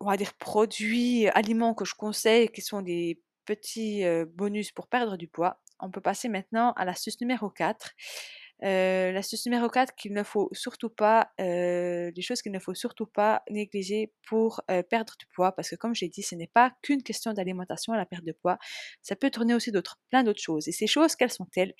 on 0.00 0.06
va 0.10 0.16
dire, 0.16 0.32
produits, 0.34 1.28
aliments 1.28 1.74
que 1.74 1.84
je 1.84 1.94
conseille, 1.94 2.48
qui 2.48 2.62
sont 2.62 2.82
des 2.82 3.20
petits 3.44 4.04
bonus 4.34 4.72
pour 4.72 4.88
perdre 4.88 5.16
du 5.16 5.28
poids. 5.28 5.60
On 5.78 5.90
peut 5.90 6.00
passer 6.00 6.28
maintenant 6.30 6.72
à 6.72 6.86
l'astuce 6.86 7.20
numéro 7.20 7.50
4. 7.50 7.90
Euh, 8.64 9.12
l'astuce 9.12 9.44
numéro 9.44 9.68
4 9.68 9.94
qu'il 9.94 10.12
ne 10.14 10.22
faut 10.22 10.48
surtout 10.52 10.88
pas, 10.88 11.30
euh, 11.40 12.10
des 12.12 12.22
choses 12.22 12.40
qu'il 12.40 12.52
ne 12.52 12.58
faut 12.58 12.74
surtout 12.74 13.06
pas 13.06 13.42
négliger 13.50 14.12
pour 14.26 14.62
euh, 14.70 14.82
perdre 14.82 15.14
du 15.18 15.26
poids, 15.26 15.52
parce 15.52 15.68
que 15.70 15.76
comme 15.76 15.94
j'ai 15.94 16.08
dit, 16.08 16.22
ce 16.22 16.34
n'est 16.34 16.46
pas 16.46 16.72
qu'une 16.82 17.02
question 17.02 17.32
d'alimentation 17.32 17.92
à 17.92 17.96
la 17.96 18.06
perte 18.06 18.24
de 18.24 18.32
poids, 18.32 18.58
ça 19.02 19.14
peut 19.16 19.30
tourner 19.30 19.54
aussi 19.54 19.72
d'autres, 19.72 19.98
plein 20.10 20.22
d'autres 20.24 20.40
choses. 20.40 20.68
Et 20.68 20.72
ces 20.72 20.86
choses, 20.86 21.16
quelles 21.16 21.32
sont-elles? 21.32 21.74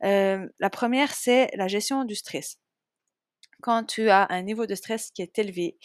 La 0.00 0.70
première, 0.70 1.12
c'est 1.14 1.50
la 1.54 1.68
gestion 1.68 2.04
du 2.04 2.14
stress. 2.14 2.58
Quand 3.60 3.84
tu 3.84 4.10
as 4.10 4.26
un 4.30 4.42
niveau 4.42 4.66
de 4.66 4.74
stress 4.74 5.10
qui 5.12 5.22
est 5.22 5.38
élevé, 5.38 5.78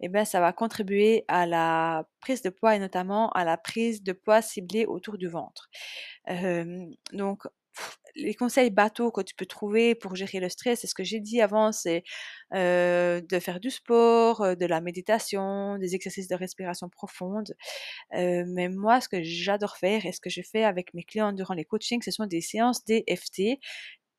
eh 0.00 0.08
ben, 0.08 0.24
ça 0.24 0.40
va 0.40 0.52
contribuer 0.52 1.24
à 1.28 1.46
la 1.46 2.08
prise 2.20 2.42
de 2.42 2.50
poids 2.50 2.74
et 2.74 2.78
notamment 2.80 3.30
à 3.30 3.44
la 3.44 3.56
prise 3.56 4.02
de 4.02 4.12
poids 4.12 4.42
ciblée 4.42 4.86
autour 4.86 5.18
du 5.18 5.28
ventre. 5.28 5.70
donc, 7.12 7.44
les 8.16 8.34
conseils 8.34 8.70
bateaux 8.70 9.10
que 9.10 9.20
tu 9.20 9.34
peux 9.34 9.46
trouver 9.46 9.94
pour 9.94 10.16
gérer 10.16 10.40
le 10.40 10.48
stress, 10.48 10.80
c'est 10.80 10.86
ce 10.86 10.94
que 10.94 11.04
j'ai 11.04 11.20
dit 11.20 11.40
avant, 11.40 11.72
c'est 11.72 12.04
de 12.52 13.38
faire 13.40 13.60
du 13.60 13.70
sport, 13.70 14.56
de 14.56 14.66
la 14.66 14.80
méditation, 14.80 15.78
des 15.78 15.94
exercices 15.94 16.28
de 16.28 16.34
respiration 16.34 16.88
profonde. 16.88 17.54
mais 18.12 18.68
moi, 18.68 19.00
ce 19.00 19.08
que 19.08 19.22
j'adore 19.22 19.76
faire 19.76 20.06
et 20.06 20.12
ce 20.12 20.20
que 20.20 20.30
je 20.30 20.42
fais 20.42 20.64
avec 20.64 20.94
mes 20.94 21.04
clients 21.04 21.32
durant 21.32 21.54
les 21.54 21.64
coachings, 21.64 22.02
ce 22.02 22.10
sont 22.10 22.26
des 22.26 22.40
séances 22.40 22.84
d'EFT, 22.84 23.58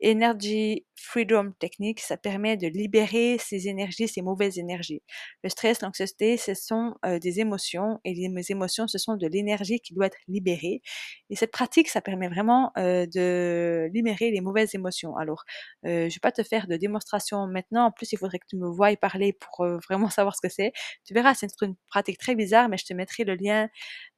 Energy 0.04 0.86
Freedom 0.96 1.52
Technique, 1.60 2.00
ça 2.00 2.18
permet 2.18 2.58
de 2.58 2.68
libérer 2.68 3.38
ces 3.40 3.68
énergies, 3.68 4.08
ces 4.08 4.22
mauvaises 4.22 4.58
énergies. 4.58 5.02
Le 5.44 5.50
stress, 5.50 5.82
l'anxiété, 5.82 6.38
ce 6.38 6.54
sont 6.54 6.96
euh, 7.06 7.20
des 7.20 7.40
émotions 7.40 8.00
et 8.06 8.14
les 8.14 8.52
émotions, 8.52 8.88
ce 8.88 8.98
sont 8.98 9.16
de 9.16 9.28
l'énergie 9.28 9.80
qui 9.80 9.94
doit 9.94 10.08
être 10.08 10.18
libérée. 10.28 10.82
Et 11.30 11.36
cette 11.36 11.52
pratique, 11.52 11.90
ça 11.90 12.02
permet 12.02 12.30
vraiment 12.30 12.72
euh, 12.78 13.06
de 13.08 13.90
libérer 13.94 14.32
les 14.32 14.42
mauvaises 14.42 14.76
émotions. 14.76 15.18
Alors, 15.18 15.44
euh, 15.86 16.10
je 16.10 16.16
vais 16.16 16.20
pas 16.22 16.32
te 16.32 16.44
faire 16.44 16.68
de 16.68 16.78
démonstration 16.78 17.48
maintenant. 17.48 17.86
En 17.88 17.92
plus, 17.92 18.12
il 18.12 18.18
faudrait 18.18 18.40
que 18.40 18.48
tu 18.48 18.58
me 18.58 18.70
voies 18.70 18.96
parler 18.96 19.34
pour 19.34 19.66
vraiment 19.88 20.10
savoir 20.10 20.36
ce 20.36 20.42
que 20.42 20.54
c'est. 20.54 20.72
Tu 21.06 21.14
verras, 21.14 21.34
c'est 21.34 21.50
une, 21.62 21.76
pratique 21.90 22.18
très 22.18 22.36
bizarre, 22.36 22.70
mais 22.70 22.78
je 22.78 22.86
te 22.86 22.94
mettrai 22.94 23.24
le 23.24 23.36
lien 23.36 23.68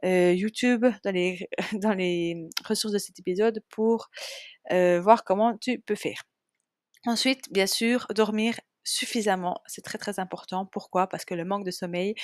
YouTube 0.03 0.85
dans 1.73 1.93
les, 1.93 2.49
ressources 2.65 2.93
de 2.93 2.99
cet 2.99 3.19
épisode 3.19 3.61
pour 3.69 4.09
voir 4.69 5.23
comment 5.23 5.57
tu 5.57 5.79
peux 5.79 5.95
faire. 5.95 6.23
Ensuite, 7.05 7.51
bien 7.51 7.67
sûr, 7.67 8.07
dormir 8.15 8.55
suffisamment, 8.83 9.61
c'est 9.65 9.81
très 9.81 9.97
très 9.97 10.19
important. 10.19 10.65
Pourquoi? 10.65 11.07
Parce 11.07 11.25
que 11.25 11.33
le 11.33 11.45
manque 11.45 11.65
de 11.65 11.71
sommeil 11.71 12.15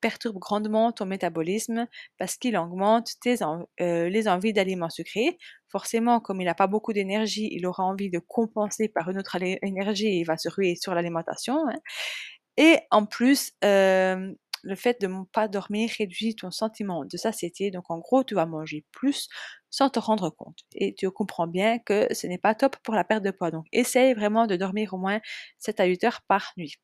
perturbe 0.00 0.38
grandement 0.38 0.92
ton 0.92 1.06
métabolisme, 1.06 1.86
parce 2.18 2.36
qu'il 2.36 2.56
augmente 2.56 3.10
tes 3.20 3.36
les 3.78 4.28
envies 4.28 4.52
d'aliments 4.52 4.90
sucrés. 4.90 5.38
Forcément, 5.68 6.20
comme 6.20 6.40
il 6.40 6.44
n'a 6.44 6.54
pas 6.54 6.66
beaucoup 6.66 6.92
d'énergie, 6.92 7.48
il 7.52 7.66
aura 7.66 7.84
envie 7.84 8.10
de 8.10 8.18
compenser 8.18 8.88
par 8.88 9.08
une 9.10 9.18
autre 9.18 9.36
énergie 9.62 10.08
et 10.08 10.20
il 10.20 10.24
va 10.24 10.36
se 10.36 10.48
ruer 10.48 10.76
sur 10.76 10.94
l'alimentation. 10.94 11.68
Hein. 11.68 11.76
Et 12.56 12.78
en 12.90 13.06
plus, 13.06 13.52
le 14.62 14.74
fait 14.74 15.00
de 15.00 15.06
ne 15.06 15.24
pas 15.24 15.48
dormir 15.48 15.90
réduit 15.98 16.34
ton 16.36 16.50
sentiment 16.50 17.04
de 17.04 17.16
satiété. 17.16 17.70
Donc 17.70 17.90
en 17.90 17.98
gros, 17.98 18.24
tu 18.24 18.34
vas 18.34 18.46
manger 18.46 18.84
plus 18.92 19.28
sans 19.70 19.90
te 19.90 19.98
rendre 19.98 20.30
compte. 20.30 20.60
Et 20.74 20.94
tu 20.94 21.10
comprends 21.10 21.46
bien 21.46 21.78
que 21.78 22.12
ce 22.14 22.26
n'est 22.26 22.38
pas 22.38 22.54
top 22.54 22.76
pour 22.82 22.94
la 22.94 23.04
perte 23.04 23.22
de 23.24 23.30
poids. 23.30 23.50
Donc 23.50 23.66
essaye 23.72 24.14
vraiment 24.14 24.46
de 24.46 24.56
dormir 24.56 24.94
au 24.94 24.98
moins 24.98 25.20
7 25.58 25.80
à 25.80 25.84
8 25.84 26.04
heures 26.04 26.20
par 26.28 26.52
nuit. 26.56 26.76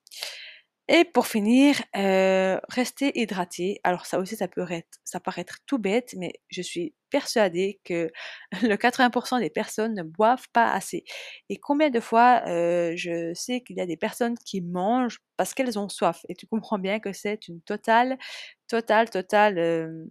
Et 0.89 1.05
pour 1.05 1.27
finir, 1.27 1.83
euh, 1.97 2.61
rester 2.69 3.19
hydraté. 3.19 3.81
Alors 3.85 4.05
ça 4.05 4.19
aussi, 4.19 4.37
ça 4.37 4.49
peut 4.49 4.67
être, 4.71 4.99
ça 5.05 5.19
paraît 5.19 5.41
être 5.43 5.59
tout 5.67 5.79
bête, 5.79 6.15
mais 6.19 6.35
je 6.49 6.61
suis 6.61 6.95
persuadée 7.15 7.79
que 7.85 8.11
le 8.63 8.77
80% 8.77 9.39
des 9.39 9.49
personnes 9.49 9.95
ne 9.95 10.03
boivent 10.03 10.49
pas 10.53 10.73
assez. 10.73 11.05
Et 11.49 11.59
combien 11.59 11.89
de 11.89 12.01
fois, 12.01 12.43
euh, 12.49 12.93
je 12.97 13.33
sais 13.35 13.61
qu'il 13.61 13.77
y 13.77 13.81
a 13.81 13.87
des 13.87 13.97
personnes 13.97 14.37
qui 14.37 14.61
mangent 14.61 15.21
parce 15.37 15.55
qu'elles 15.55 15.79
ont 15.79 15.89
soif. 15.89 16.27
Et 16.29 16.35
tu 16.35 16.49
comprends 16.49 16.81
bien 16.81 16.99
que 16.99 17.13
c'est 17.13 17.47
une 17.47 17.61
totale, 17.61 18.19
totale, 18.67 19.11
totale 19.11 19.59
euh, 19.61 20.07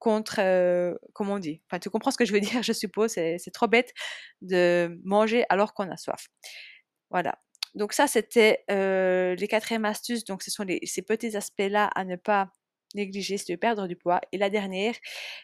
contre, 0.00 0.40
comment 1.12 1.34
on 1.34 1.38
dit? 1.38 1.62
Enfin, 1.70 1.78
tu 1.78 1.88
comprends 1.88 2.10
ce 2.10 2.16
que 2.16 2.24
je 2.24 2.32
veux 2.32 2.40
dire, 2.50 2.64
je 2.64 2.72
suppose. 2.72 3.12
C'est 3.12 3.52
trop 3.54 3.68
bête 3.68 3.92
de 4.42 4.98
manger 5.04 5.44
alors 5.50 5.72
qu'on 5.72 5.88
a 5.88 5.96
soif. 5.96 6.26
Voilà. 7.10 7.38
Donc 7.76 7.92
ça, 7.92 8.08
c'était 8.08 8.64
les 8.68 9.48
quatrièmes 9.48 9.84
astuces. 9.84 10.24
Donc 10.24 10.42
ce 10.42 10.50
sont 10.50 10.66
ces 10.84 11.02
petits 11.02 11.36
aspects-là 11.36 11.86
à 11.94 12.04
ne 12.04 12.16
pas 12.16 12.50
négliger 12.94 13.36
tu 13.38 13.52
veux 13.52 13.58
perdre 13.58 13.86
du 13.86 13.96
poids. 13.96 14.20
Et 14.32 14.38
la 14.38 14.50
dernière, 14.50 14.94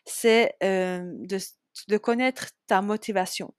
c'est 0.05 0.55
de, 0.61 1.97
connaître 1.99 2.49
ta 2.67 2.83
motivation. 2.83 3.55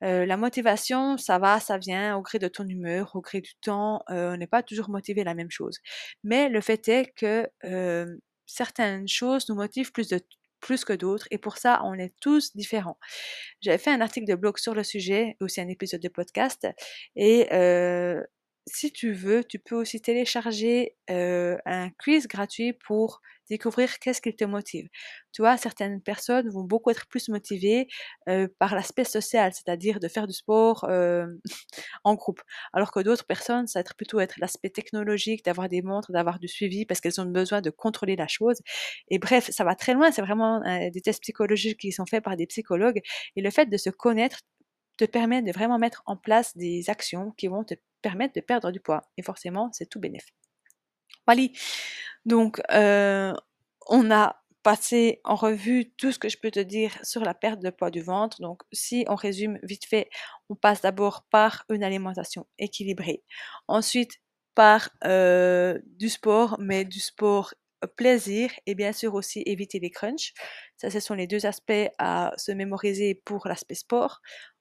la 0.00 0.36
motivation, 0.36 1.16
ça 1.18 1.38
va, 1.38 1.60
ça 1.60 1.78
vient 1.78 2.16
au 2.16 2.22
gré 2.22 2.38
de 2.38 2.48
ton 2.48 2.66
humeur, 2.68 3.14
au 3.14 3.20
gré 3.20 3.40
du 3.40 3.54
temps. 3.60 4.02
on 4.08 4.36
n'est 4.36 4.46
pas 4.46 4.62
toujours 4.62 4.90
motivé 4.90 5.24
la 5.24 5.34
même 5.34 5.50
chose. 5.50 5.78
Mais 6.24 6.48
le 6.48 6.60
fait 6.60 6.88
est 6.88 7.12
que 7.14 7.48
certaines 8.46 9.08
choses 9.08 9.48
nous 9.48 9.54
motivent 9.54 9.92
plus 9.92 10.08
de 10.08 10.20
plus 10.60 10.84
que 10.84 10.92
d'autres 10.92 11.26
et 11.30 11.38
pour 11.38 11.56
ça, 11.56 11.80
on 11.84 11.94
est 11.94 12.14
tous 12.20 12.54
différents. 12.54 12.98
J'avais 13.60 13.78
fait 13.78 13.90
un 13.90 14.00
article 14.00 14.26
de 14.26 14.34
blog 14.34 14.58
sur 14.58 14.74
le 14.74 14.84
sujet, 14.84 15.36
aussi 15.40 15.60
un 15.60 15.68
épisode 15.68 16.00
de 16.00 16.08
podcast 16.08 16.68
et 17.16 17.48
si 18.66 18.92
tu 18.92 19.12
veux, 19.12 19.44
tu 19.44 19.58
peux 19.58 19.76
aussi 19.76 20.00
télécharger 20.00 20.96
un 21.08 21.90
quiz 21.98 22.26
gratuit 22.28 22.72
pour 22.72 23.20
découvrir 23.48 23.98
qu'est-ce 23.98 24.20
qui 24.22 24.34
te 24.36 24.44
motive. 24.44 24.88
Tu 25.32 25.42
vois, 25.42 25.56
certaines 25.56 26.00
personnes 26.00 26.48
vont 26.50 26.62
beaucoup 26.64 26.90
être 26.90 27.06
plus 27.08 27.28
motivées 27.28 27.88
par 28.58 28.74
l'aspect 28.74 29.04
social, 29.04 29.52
c'est-à-dire 29.52 29.98
de 30.00 30.08
faire 30.08 30.26
du 30.26 30.34
sport 30.34 30.86
en 32.04 32.14
groupe, 32.14 32.40
alors 32.72 32.92
que 32.92 33.00
d'autres 33.00 33.26
personnes, 33.26 33.66
ça 33.66 33.78
va 33.78 33.82
être 33.82 33.96
plutôt 33.96 34.20
être 34.20 34.38
l'aspect 34.38 34.70
technologique, 34.70 35.44
d'avoir 35.44 35.68
des 35.68 35.82
montres, 35.82 36.12
d'avoir 36.12 36.38
du 36.38 36.48
suivi, 36.48 36.86
parce 36.86 37.00
qu'elles 37.00 37.20
ont 37.20 37.26
besoin 37.26 37.60
de 37.60 37.70
contrôler 37.70 38.16
la 38.16 38.28
chose. 38.28 38.58
Et 39.08 39.18
bref, 39.18 39.50
ça 39.50 39.64
va 39.64 39.74
très 39.74 39.94
loin, 39.94 40.12
c'est 40.12 40.22
vraiment 40.22 40.60
des 40.92 41.00
tests 41.00 41.22
psychologiques 41.22 41.80
qui 41.80 41.92
sont 41.92 42.06
faits 42.06 42.24
par 42.24 42.36
des 42.36 42.46
psychologues, 42.46 43.00
et 43.36 43.42
le 43.42 43.50
fait 43.50 43.66
de 43.66 43.76
se 43.76 43.90
connaître 43.90 44.40
te 44.96 45.04
permet 45.04 45.42
de 45.42 45.52
vraiment 45.52 45.78
mettre 45.78 46.02
en 46.06 46.16
place 46.16 46.56
des 46.56 46.90
actions 46.90 47.32
qui 47.36 47.48
vont 47.48 47.64
te 47.64 47.74
permettre 48.00 48.34
de 48.34 48.40
perdre 48.40 48.70
du 48.70 48.80
poids. 48.80 49.02
Et 49.16 49.22
forcément, 49.22 49.70
c'est 49.72 49.86
tout 49.86 50.00
bénéfique. 50.00 50.34
Voilà. 51.26 51.42
Donc, 52.24 52.60
euh, 52.72 53.32
on 53.88 54.10
a 54.10 54.42
passé 54.62 55.20
en 55.24 55.36
revue 55.36 55.90
tout 55.96 56.12
ce 56.12 56.18
que 56.18 56.28
je 56.28 56.36
peux 56.38 56.50
te 56.50 56.60
dire 56.60 56.92
sur 57.02 57.22
la 57.22 57.34
perte 57.34 57.60
de 57.60 57.70
poids 57.70 57.90
du 57.90 58.02
ventre. 58.02 58.40
Donc, 58.40 58.62
si 58.72 59.04
on 59.08 59.14
résume 59.14 59.58
vite 59.62 59.86
fait, 59.86 60.10
on 60.50 60.54
passe 60.54 60.82
d'abord 60.82 61.24
par 61.30 61.64
une 61.70 61.82
alimentation 61.82 62.46
équilibrée. 62.58 63.22
Ensuite, 63.68 64.12
par 64.54 64.90
euh, 65.04 65.78
du 65.86 66.08
sport, 66.08 66.56
mais 66.60 66.84
du 66.84 67.00
sport 67.00 67.54
plaisir 67.86 68.50
et 68.66 68.74
bien 68.74 68.92
sûr 68.92 69.14
aussi 69.14 69.42
éviter 69.46 69.78
les 69.78 69.90
crunchs. 69.90 70.34
Ça, 70.76 70.90
ce 70.90 71.00
sont 71.00 71.14
les 71.14 71.26
deux 71.26 71.46
aspects 71.46 71.72
à 71.98 72.32
se 72.36 72.52
mémoriser 72.52 73.14
pour 73.14 73.46
l'aspect 73.48 73.74
sport. 73.74 74.20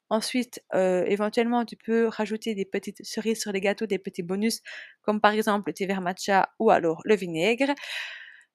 Ensuite, 0.09 0.61
euh, 0.73 1.05
éventuellement, 1.07 1.65
tu 1.65 1.75
peux 1.75 2.07
rajouter 2.07 2.55
des 2.55 2.65
petites 2.65 3.03
cerises 3.05 3.41
sur 3.41 3.51
les 3.51 3.61
gâteaux, 3.61 3.85
des 3.85 3.99
petits 3.99 4.23
bonus, 4.23 4.61
comme 5.03 5.21
par 5.21 5.33
exemple 5.33 5.69
le 5.69 5.73
thé 5.73 5.85
vert 5.85 6.01
matcha 6.01 6.49
ou 6.59 6.71
alors 6.71 7.01
le 7.05 7.15
vinaigre. 7.15 7.73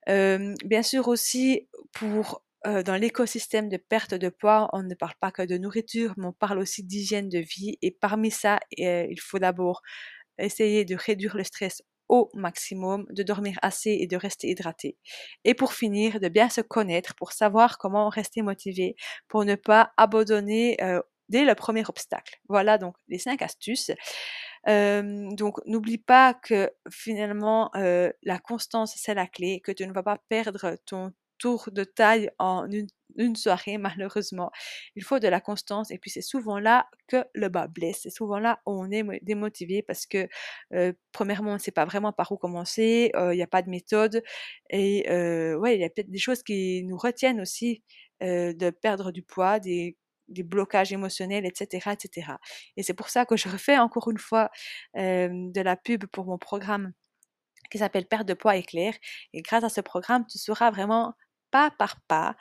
Euh, 0.09 0.55
bien 0.65 0.83
sûr 0.83 1.09
aussi, 1.09 1.69
pour 1.93 2.43
euh, 2.67 2.83
dans 2.83 2.97
l'écosystème 2.97 3.69
de 3.69 3.77
perte 3.77 4.15
de 4.15 4.29
poids, 4.29 4.69
on 4.73 4.83
ne 4.83 4.95
parle 4.95 5.15
pas 5.21 5.31
que 5.31 5.43
de 5.43 5.59
nourriture, 5.59 6.15
mais 6.17 6.27
on 6.27 6.33
parle 6.33 6.59
aussi 6.59 6.83
d'hygiène 6.83 7.29
de 7.29 7.39
vie. 7.39 7.79
Et 7.83 7.91
parmi 7.91 8.31
ça, 8.31 8.61
il 8.77 9.21
faut 9.21 9.39
d'abord 9.39 9.83
essayer 10.39 10.85
de 10.85 10.97
réduire 10.97 11.37
le 11.37 11.45
stress 11.45 11.83
au 12.09 12.31
maximum, 12.35 13.07
de 13.11 13.23
dormir 13.23 13.59
assez 13.63 13.91
et 14.01 14.07
de 14.07 14.17
rester 14.17 14.49
hydraté. 14.51 14.99
Et 15.45 15.55
pour 15.55 15.73
finir, 15.75 16.21
de 16.21 16.29
bien 16.29 16.51
se 16.51 16.61
connaître 16.61 17.15
pour 17.17 17.33
savoir 17.33 17.79
comment 17.79 18.09
rester 18.11 18.43
motivé, 18.43 18.97
pour 19.29 19.45
ne 19.45 19.55
pas 19.57 19.93
abandonner 19.97 20.77
dès 21.29 21.45
le 21.45 21.55
premier 21.55 21.85
obstacle. 21.89 22.39
Voilà 22.49 22.79
donc 22.79 22.97
les 23.09 23.19
cinq 23.19 23.43
astuces. 23.43 23.91
donc 24.67 25.59
n'oublie 25.67 25.99
pas 25.99 26.35
que 26.35 26.71
finalement 26.91 27.71
la 27.75 28.39
constance 28.39 28.95
c'est 28.97 29.15
la 29.15 29.27
clé, 29.27 29.61
que 29.61 29.73
tu 29.73 29.87
ne 29.87 29.93
vas 29.93 30.03
pas 30.03 30.19
perdre 30.29 30.77
ton 30.87 31.13
tour 31.39 31.69
de 31.73 31.85
taille 31.85 32.31
en 32.39 32.69
une, 32.71 33.37
soirée 33.37 33.79
malheureusement. 33.79 34.51
Il 34.97 35.05
faut 35.05 35.19
de 35.19 35.29
la 35.29 35.41
constance 35.41 35.91
et 35.91 35.99
puis 35.99 36.11
c'est 36.11 36.23
souvent 36.23 36.59
là 36.59 36.89
que 37.07 37.25
le 37.35 37.49
bas 37.49 37.69
blesse. 37.69 38.01
C'est 38.03 38.11
souvent 38.11 38.39
là 38.39 38.61
où 38.67 38.73
on 38.73 38.91
est 38.91 39.05
démotivé 39.23 39.83
parce 39.83 40.07
que 40.07 40.29
premièrement 41.13 41.51
on 41.51 41.55
ne 41.55 41.59
sait 41.59 41.71
pas 41.73 41.85
vraiment 41.85 42.13
par 42.13 42.33
où 42.33 42.37
commencer, 42.39 43.13
il 43.15 43.37
n'y 43.37 43.43
a 43.43 43.47
pas 43.47 43.63
de 43.63 43.71
méthode 43.71 44.23
et 44.71 45.05
ouais 45.57 45.75
il 45.77 45.81
y 45.81 45.85
a 45.85 45.91
peut-être 45.91 46.11
des 46.11 46.19
choses 46.19 46.43
qui 46.43 46.83
nous 46.85 46.97
retiennent 46.97 47.41
aussi 47.41 47.83
de 48.21 48.71
perdre 48.71 49.13
du 49.13 49.23
poids, 49.23 49.61
des 50.29 50.43
blocages 50.43 50.93
émotionnels, 50.93 51.47
etc., 51.47 51.91
etc. 51.93 52.33
Et 52.77 52.83
c'est 52.83 52.95
pour 52.95 53.09
ça 53.09 53.27
que 53.27 53.37
je 53.37 53.49
refais 53.49 53.79
encore 53.79 54.11
une 54.11 54.19
fois 54.19 54.51
de 54.95 55.61
la 55.61 55.77
pub 55.77 56.07
pour 56.07 56.25
mon 56.27 56.39
programme 56.39 56.93
qui 57.71 57.79
s'appelle 57.79 58.07
Perte 58.07 58.27
de 58.27 58.35
poids 58.35 58.57
éclair. 58.57 58.95
Et 59.33 59.43
grâce 59.43 59.65
à 59.65 59.69
ce 59.69 59.81
programme, 59.81 60.25
tu 60.31 60.39
sauras 60.39 60.71
vraiment 60.71 61.15
pas 61.51 61.71
par 61.71 62.01
pas 62.09 62.37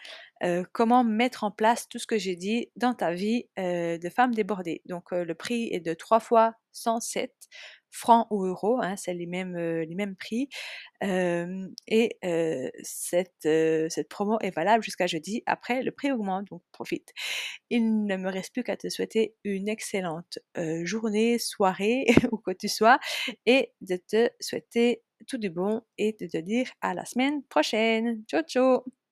comment 0.72 1.04
mettre 1.04 1.44
en 1.44 1.52
place 1.52 1.88
tout 1.88 2.00
ce 2.00 2.08
que 2.08 2.18
j'ai 2.18 2.36
dit 2.36 2.72
dans 2.76 2.94
ta 2.94 3.14
vie 3.14 3.48
de 3.58 4.10
femme 4.10 4.34
débordée. 4.34 4.82
Donc 4.86 5.12
le 5.12 5.34
prix 5.34 5.70
est 5.72 5.80
de 5.80 5.94
3 5.94 6.20
fois 6.20 6.56
107 6.72 7.32
francs 7.94 8.28
ou 8.32 8.46
euros, 8.46 8.80
hein, 8.82 8.96
c'est 8.98 9.14
les 9.14 9.26
mêmes, 9.28 9.58
les 9.58 9.96
mêmes 9.96 10.16
prix. 10.16 10.50
et 11.02 12.18
cette, 12.84 13.48
cette 13.90 14.10
promo 14.10 14.38
est 14.42 14.56
valable 14.56 14.84
jusqu'à 14.84 15.08
jeudi. 15.08 15.44
Après, 15.46 15.84
le 15.84 15.92
prix 15.92 16.12
augmente, 16.12 16.48
donc 16.50 16.62
profite. 16.72 17.14
Il 17.70 18.06
ne 18.06 18.18
me 18.18 18.30
reste 18.30 18.54
plus 18.54 18.64
qu'à 18.64 18.78
te 18.78 18.90
souhaiter 18.90 19.36
une 19.44 19.70
excellente 19.70 20.40
journée, 20.84 21.40
soirée, 21.40 22.06
où 22.32 22.38
que 22.38 22.52
tu 22.52 22.68
sois, 22.68 23.00
et 23.46 23.74
de 23.82 23.98
te 23.98 24.30
souhaiter 24.40 25.04
tout 25.28 25.38
du 25.38 25.50
bon 25.50 25.82
et 25.98 26.16
de 26.20 26.28
te 26.28 26.38
dire 26.38 26.70
à 26.82 26.94
la 26.94 27.06
semaine 27.06 27.44
prochaine. 27.44 28.24
Ciao, 28.28 28.42
ciao 28.44 29.03